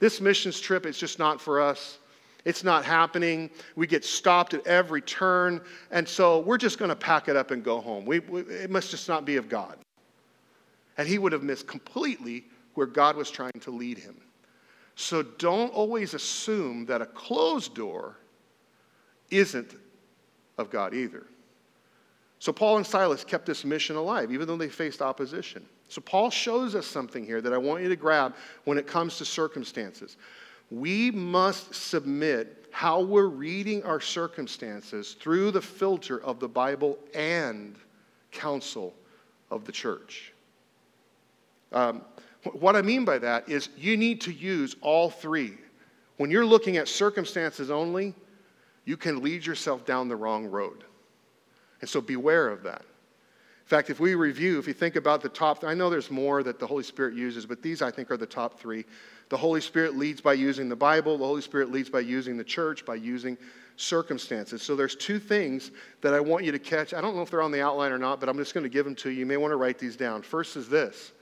This 0.00 0.22
missions 0.22 0.58
trip, 0.58 0.86
is 0.86 0.96
just 0.96 1.18
not 1.18 1.38
for 1.40 1.60
us. 1.60 1.98
It's 2.44 2.62
not 2.62 2.84
happening. 2.84 3.50
We 3.74 3.86
get 3.86 4.04
stopped 4.04 4.54
at 4.54 4.66
every 4.66 5.00
turn. 5.00 5.60
And 5.90 6.06
so 6.06 6.40
we're 6.40 6.58
just 6.58 6.78
going 6.78 6.90
to 6.90 6.96
pack 6.96 7.28
it 7.28 7.36
up 7.36 7.50
and 7.50 7.64
go 7.64 7.80
home. 7.80 8.04
We, 8.04 8.20
we, 8.20 8.40
it 8.42 8.70
must 8.70 8.90
just 8.90 9.08
not 9.08 9.24
be 9.24 9.36
of 9.36 9.48
God. 9.48 9.78
And 10.98 11.08
he 11.08 11.18
would 11.18 11.32
have 11.32 11.42
missed 11.42 11.66
completely 11.66 12.44
where 12.74 12.86
God 12.86 13.16
was 13.16 13.30
trying 13.30 13.60
to 13.60 13.70
lead 13.70 13.98
him. 13.98 14.16
So 14.96 15.22
don't 15.22 15.72
always 15.72 16.14
assume 16.14 16.86
that 16.86 17.00
a 17.00 17.06
closed 17.06 17.74
door 17.74 18.16
isn't 19.30 19.74
of 20.58 20.70
God 20.70 20.94
either. 20.94 21.26
So 22.38 22.52
Paul 22.52 22.76
and 22.76 22.86
Silas 22.86 23.24
kept 23.24 23.46
this 23.46 23.64
mission 23.64 23.96
alive, 23.96 24.30
even 24.30 24.46
though 24.46 24.56
they 24.56 24.68
faced 24.68 25.00
opposition. 25.00 25.64
So 25.88 26.00
Paul 26.00 26.30
shows 26.30 26.74
us 26.74 26.86
something 26.86 27.24
here 27.24 27.40
that 27.40 27.52
I 27.52 27.58
want 27.58 27.82
you 27.82 27.88
to 27.88 27.96
grab 27.96 28.34
when 28.64 28.78
it 28.78 28.86
comes 28.86 29.16
to 29.18 29.24
circumstances 29.24 30.16
we 30.70 31.10
must 31.10 31.74
submit 31.74 32.66
how 32.70 33.00
we're 33.00 33.26
reading 33.26 33.82
our 33.84 34.00
circumstances 34.00 35.14
through 35.20 35.52
the 35.52 35.62
filter 35.62 36.20
of 36.22 36.40
the 36.40 36.48
Bible 36.48 36.98
and 37.14 37.76
counsel 38.32 38.92
of 39.50 39.64
the 39.64 39.72
church. 39.72 40.32
Um, 41.72 42.02
what 42.52 42.76
I 42.76 42.82
mean 42.82 43.04
by 43.04 43.18
that 43.18 43.48
is 43.48 43.68
you 43.76 43.96
need 43.96 44.20
to 44.22 44.32
use 44.32 44.76
all 44.80 45.08
three. 45.08 45.54
When 46.16 46.30
you're 46.30 46.44
looking 46.44 46.76
at 46.76 46.88
circumstances 46.88 47.70
only, 47.70 48.14
you 48.84 48.96
can 48.96 49.22
lead 49.22 49.46
yourself 49.46 49.84
down 49.86 50.08
the 50.08 50.16
wrong 50.16 50.46
road. 50.46 50.84
And 51.80 51.88
so 51.88 52.00
beware 52.00 52.48
of 52.48 52.62
that. 52.64 52.82
In 52.82 53.68
fact, 53.68 53.88
if 53.88 53.98
we 53.98 54.14
review, 54.14 54.58
if 54.58 54.66
you 54.66 54.74
think 54.74 54.96
about 54.96 55.22
the 55.22 55.28
top, 55.28 55.64
I 55.64 55.72
know 55.74 55.88
there's 55.88 56.10
more 56.10 56.42
that 56.42 56.58
the 56.58 56.66
Holy 56.66 56.82
Spirit 56.82 57.14
uses, 57.14 57.46
but 57.46 57.62
these 57.62 57.82
I 57.82 57.90
think 57.90 58.10
are 58.10 58.16
the 58.16 58.26
top 58.26 58.58
three. 58.58 58.84
The 59.28 59.36
Holy 59.36 59.60
Spirit 59.60 59.96
leads 59.96 60.20
by 60.20 60.34
using 60.34 60.68
the 60.68 60.76
Bible, 60.76 61.18
the 61.18 61.24
Holy 61.24 61.42
Spirit 61.42 61.70
leads 61.70 61.88
by 61.88 62.00
using 62.00 62.36
the 62.36 62.44
church, 62.44 62.84
by 62.84 62.96
using 62.96 63.36
circumstances. 63.76 64.62
So 64.62 64.76
there's 64.76 64.94
two 64.94 65.18
things 65.18 65.70
that 66.00 66.14
I 66.14 66.20
want 66.20 66.44
you 66.44 66.52
to 66.52 66.58
catch. 66.58 66.94
I 66.94 67.00
don't 67.00 67.16
know 67.16 67.22
if 67.22 67.30
they're 67.30 67.42
on 67.42 67.50
the 67.50 67.62
outline 67.62 67.92
or 67.92 67.98
not, 67.98 68.20
but 68.20 68.28
I'm 68.28 68.36
just 68.36 68.54
going 68.54 68.64
to 68.64 68.70
give 68.70 68.84
them 68.84 68.94
to 68.96 69.10
you. 69.10 69.20
You 69.20 69.26
may 69.26 69.36
want 69.36 69.52
to 69.52 69.56
write 69.56 69.78
these 69.78 69.96
down. 69.96 70.22
First 70.22 70.56
is 70.56 70.68
this 70.68 71.12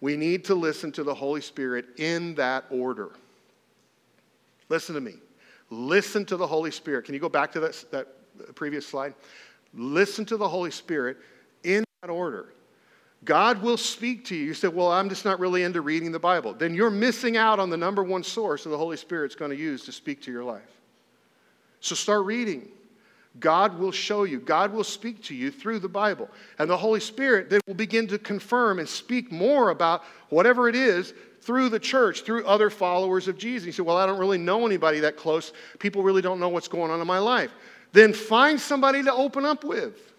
we 0.00 0.16
need 0.16 0.44
to 0.44 0.54
listen 0.54 0.92
to 0.92 1.02
the 1.02 1.14
Holy 1.14 1.40
Spirit 1.40 1.86
in 1.98 2.34
that 2.34 2.64
order. 2.70 3.12
Listen 4.68 4.94
to 4.94 5.00
me. 5.00 5.14
Listen 5.70 6.24
to 6.26 6.36
the 6.36 6.46
Holy 6.46 6.70
Spirit. 6.70 7.04
Can 7.04 7.14
you 7.14 7.20
go 7.20 7.28
back 7.28 7.52
to 7.52 7.60
that, 7.60 7.84
that 7.90 8.54
previous 8.54 8.86
slide? 8.86 9.14
Listen 9.72 10.24
to 10.26 10.36
the 10.36 10.48
Holy 10.48 10.70
Spirit 10.70 11.16
in 11.62 11.84
that 12.02 12.10
order. 12.10 12.53
God 13.24 13.62
will 13.62 13.76
speak 13.76 14.26
to 14.26 14.36
you. 14.36 14.46
You 14.46 14.54
say, 14.54 14.68
Well, 14.68 14.90
I'm 14.90 15.08
just 15.08 15.24
not 15.24 15.40
really 15.40 15.62
into 15.62 15.80
reading 15.80 16.12
the 16.12 16.18
Bible. 16.18 16.52
Then 16.52 16.74
you're 16.74 16.90
missing 16.90 17.36
out 17.36 17.58
on 17.58 17.70
the 17.70 17.76
number 17.76 18.02
one 18.02 18.22
source 18.22 18.64
that 18.64 18.70
the 18.70 18.78
Holy 18.78 18.96
Spirit's 18.96 19.34
going 19.34 19.50
to 19.50 19.56
use 19.56 19.84
to 19.84 19.92
speak 19.92 20.22
to 20.22 20.32
your 20.32 20.44
life. 20.44 20.62
So 21.80 21.94
start 21.94 22.24
reading. 22.24 22.68
God 23.40 23.78
will 23.78 23.92
show 23.92 24.24
you, 24.24 24.38
God 24.38 24.72
will 24.72 24.84
speak 24.84 25.22
to 25.24 25.34
you 25.34 25.50
through 25.50 25.80
the 25.80 25.88
Bible. 25.88 26.28
And 26.58 26.70
the 26.70 26.76
Holy 26.76 27.00
Spirit 27.00 27.50
then 27.50 27.60
will 27.66 27.74
begin 27.74 28.06
to 28.08 28.18
confirm 28.18 28.78
and 28.78 28.88
speak 28.88 29.32
more 29.32 29.70
about 29.70 30.04
whatever 30.28 30.68
it 30.68 30.76
is 30.76 31.14
through 31.40 31.68
the 31.68 31.80
church, 31.80 32.22
through 32.22 32.46
other 32.46 32.70
followers 32.70 33.26
of 33.26 33.36
Jesus. 33.36 33.66
You 33.66 33.72
say, 33.72 33.82
Well, 33.82 33.96
I 33.96 34.06
don't 34.06 34.18
really 34.18 34.38
know 34.38 34.66
anybody 34.66 35.00
that 35.00 35.16
close. 35.16 35.52
People 35.78 36.02
really 36.02 36.22
don't 36.22 36.40
know 36.40 36.48
what's 36.48 36.68
going 36.68 36.90
on 36.90 37.00
in 37.00 37.06
my 37.06 37.18
life. 37.18 37.52
Then 37.92 38.12
find 38.12 38.60
somebody 38.60 39.02
to 39.04 39.12
open 39.12 39.44
up 39.44 39.62
with 39.62 40.12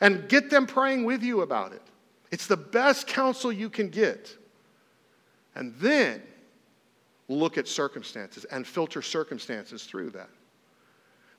and 0.00 0.28
get 0.28 0.50
them 0.50 0.66
praying 0.66 1.04
with 1.04 1.22
you 1.22 1.40
about 1.40 1.72
it. 1.72 1.82
It's 2.30 2.46
the 2.46 2.56
best 2.56 3.06
counsel 3.06 3.52
you 3.52 3.70
can 3.70 3.88
get. 3.88 4.36
And 5.54 5.74
then 5.76 6.22
look 7.28 7.58
at 7.58 7.68
circumstances 7.68 8.44
and 8.44 8.66
filter 8.66 9.02
circumstances 9.02 9.84
through 9.84 10.10
that. 10.10 10.30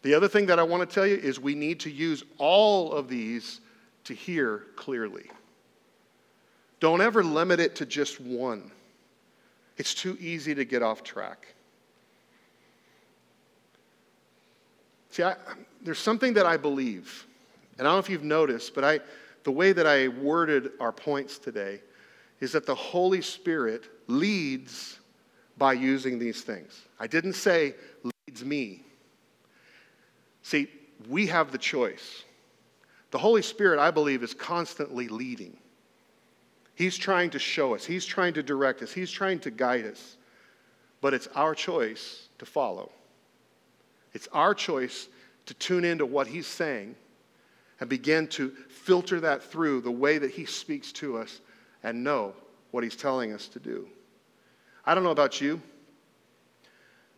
The 0.02 0.14
other 0.14 0.28
thing 0.28 0.46
that 0.48 0.60
I 0.60 0.64
want 0.64 0.88
to 0.88 0.94
tell 0.94 1.06
you 1.06 1.16
is 1.16 1.40
we 1.40 1.56
need 1.56 1.80
to 1.82 1.90
use 1.90 2.24
all 2.38 2.94
of 2.94 3.10
these 3.10 3.60
to 4.06 4.14
hear 4.14 4.66
clearly. 4.76 5.30
Don't 6.80 7.02
ever 7.02 7.24
limit 7.24 7.60
it 7.60 7.76
to 7.78 7.86
just 7.86 8.22
one. 8.22 8.72
It's 9.78 9.94
too 9.94 10.18
easy 10.20 10.56
to 10.56 10.64
get 10.64 10.82
off 10.82 11.04
track. 11.04 11.48
See, 15.12 15.24
I, 15.24 15.36
there's 15.82 16.00
something 16.00 16.34
that 16.34 16.46
I 16.46 16.56
believe, 16.56 17.26
and 17.78 17.88
I 17.88 17.92
don't 17.92 17.96
know 17.96 18.00
if 18.00 18.10
you've 18.10 18.24
noticed, 18.24 18.76
but 18.76 18.84
I, 18.84 19.00
the 19.50 19.54
way 19.54 19.72
that 19.72 19.88
I 19.88 20.10
worded 20.10 20.74
our 20.80 20.91
points 20.91 21.39
today 21.39 21.82
is 22.39 22.52
that 22.52 22.68
the 22.68 22.76
Holy 22.76 23.24
Spirit 23.24 23.84
leads 24.06 25.00
by 25.58 25.74
using 25.74 26.20
these 26.20 26.43
things. 26.43 26.84
I 27.00 27.08
didn't 27.08 27.34
say 27.34 27.74
leads 28.28 28.45
me. 28.45 28.84
See, 30.43 30.68
we 31.10 31.26
have 31.26 31.52
the 31.52 31.58
choice. 31.58 32.26
The 33.10 33.18
Holy 33.18 33.41
Spirit, 33.41 33.80
I 33.80 33.89
believe, 33.89 34.22
is 34.22 34.36
constantly 34.36 35.08
leading. 35.08 35.58
He's 36.76 36.95
trying 36.95 37.32
to 37.32 37.39
show 37.39 37.74
us, 37.74 37.84
He's 37.84 38.06
trying 38.06 38.36
to 38.36 38.43
direct 38.43 38.84
us, 38.84 38.91
He's 38.91 39.10
trying 39.10 39.39
to 39.39 39.50
guide 39.50 39.88
us. 39.88 40.18
But 41.02 41.16
it's 41.16 41.28
our 41.34 41.56
choice 41.56 42.28
to 42.38 42.45
follow. 42.45 42.91
It's 44.14 44.28
our 44.32 44.54
choice 44.54 45.08
to 45.47 45.56
tune 45.56 45.86
into 45.86 46.06
what 46.06 46.28
He's 46.28 46.45
saying 46.45 46.95
and 47.80 47.90
begin 47.90 48.28
to 48.28 48.52
filter 48.70 49.20
that 49.22 49.44
through 49.44 49.82
the 49.82 49.92
way 49.92 50.18
that 50.18 50.32
He 50.32 50.46
speaks 50.46 50.92
to 50.94 51.18
us 51.18 51.42
and 51.84 52.04
know 52.04 52.34
what 52.72 52.84
He's 52.84 52.96
telling 52.96 53.34
us 53.34 53.48
to 53.50 53.60
do. 53.60 53.88
I 54.86 54.96
don't 54.96 55.04
know 55.04 55.12
about 55.12 55.40
you, 55.40 55.62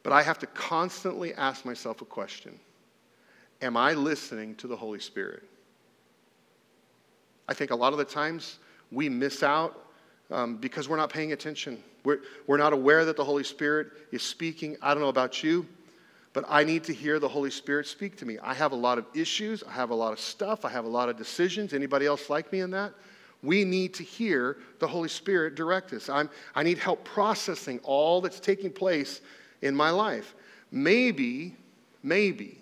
but 0.04 0.14
I 0.14 0.24
have 0.24 0.40
to 0.40 0.48
constantly 0.48 1.34
ask 1.34 1.66
myself 1.66 2.02
a 2.02 2.06
question 2.06 2.60
Am 3.62 3.78
I 3.78 3.94
listening 3.94 4.56
to 4.56 4.68
the 4.68 4.76
Holy 4.76 5.00
Spirit? 5.00 5.44
I 7.48 7.54
think 7.54 7.72
a 7.72 7.76
lot 7.76 7.92
of 7.92 8.00
the 8.00 8.06
times 8.06 8.60
we 8.92 9.10
miss 9.10 9.44
out 9.44 9.88
um, 10.32 10.58
because 10.58 10.88
we're 10.88 10.98
not 10.98 11.12
paying 11.12 11.34
attention. 11.34 11.84
We're, 12.04 12.22
we're 12.48 12.58
not 12.58 12.74
aware 12.74 13.06
that 13.06 13.18
the 13.18 13.24
Holy 13.24 13.44
Spirit 13.44 13.90
is 14.12 14.24
speaking. 14.24 14.78
I 14.82 14.94
don't 14.94 15.04
know 15.04 15.10
about 15.10 15.44
you, 15.44 15.68
but 16.34 16.46
I 16.48 16.64
need 16.64 16.84
to 16.86 16.94
hear 16.94 17.20
the 17.20 17.28
Holy 17.28 17.52
Spirit 17.52 17.88
speak 17.88 18.16
to 18.18 18.26
me. 18.26 18.38
I 18.42 18.54
have 18.54 18.72
a 18.72 18.76
lot 18.76 18.98
of 18.98 19.06
issues, 19.14 19.64
I 19.64 19.72
have 19.74 19.90
a 19.90 19.96
lot 19.96 20.14
of 20.14 20.20
stuff, 20.20 20.64
I 20.64 20.70
have 20.70 20.86
a 20.86 20.90
lot 20.90 21.10
of 21.10 21.18
decisions. 21.18 21.74
Anybody 21.74 22.06
else 22.06 22.30
like 22.30 22.52
me 22.52 22.62
in 22.62 22.72
that? 22.72 22.94
We 23.44 23.66
need 23.66 23.94
to 23.96 24.04
hear 24.04 24.58
the 24.80 24.88
Holy 24.88 25.10
Spirit 25.10 25.56
direct 25.56 25.92
us. 25.94 26.10
I'm, 26.10 26.30
I 26.56 26.64
need 26.64 26.78
help 26.78 27.04
processing 27.04 27.80
all 27.84 28.22
that's 28.22 28.40
taking 28.40 28.72
place 28.72 29.22
in 29.62 29.76
my 29.76 29.90
life. 29.90 30.36
Maybe, 30.72 31.56
maybe 32.04 32.60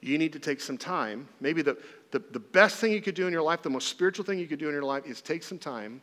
you 0.00 0.18
need 0.18 0.34
to 0.34 0.38
take 0.38 0.60
some 0.60 0.76
time. 0.76 1.26
Maybe 1.40 1.62
the, 1.62 1.78
the, 2.10 2.22
the 2.30 2.38
best 2.38 2.76
thing 2.76 2.92
you 2.92 3.00
could 3.00 3.14
do 3.14 3.26
in 3.26 3.32
your 3.32 3.42
life, 3.42 3.62
the 3.62 3.70
most 3.70 3.88
spiritual 3.88 4.24
thing 4.24 4.38
you 4.38 4.46
could 4.46 4.58
do 4.58 4.68
in 4.68 4.74
your 4.74 4.82
life, 4.82 5.06
is 5.06 5.22
take 5.22 5.42
some 5.42 5.58
time 5.58 6.00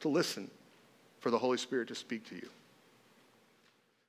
to 0.00 0.08
listen 0.08 0.50
for 1.20 1.30
the 1.30 1.38
Holy 1.38 1.58
Spirit 1.58 1.88
to 1.88 1.94
speak 1.94 2.28
to 2.28 2.34
you. 2.34 2.48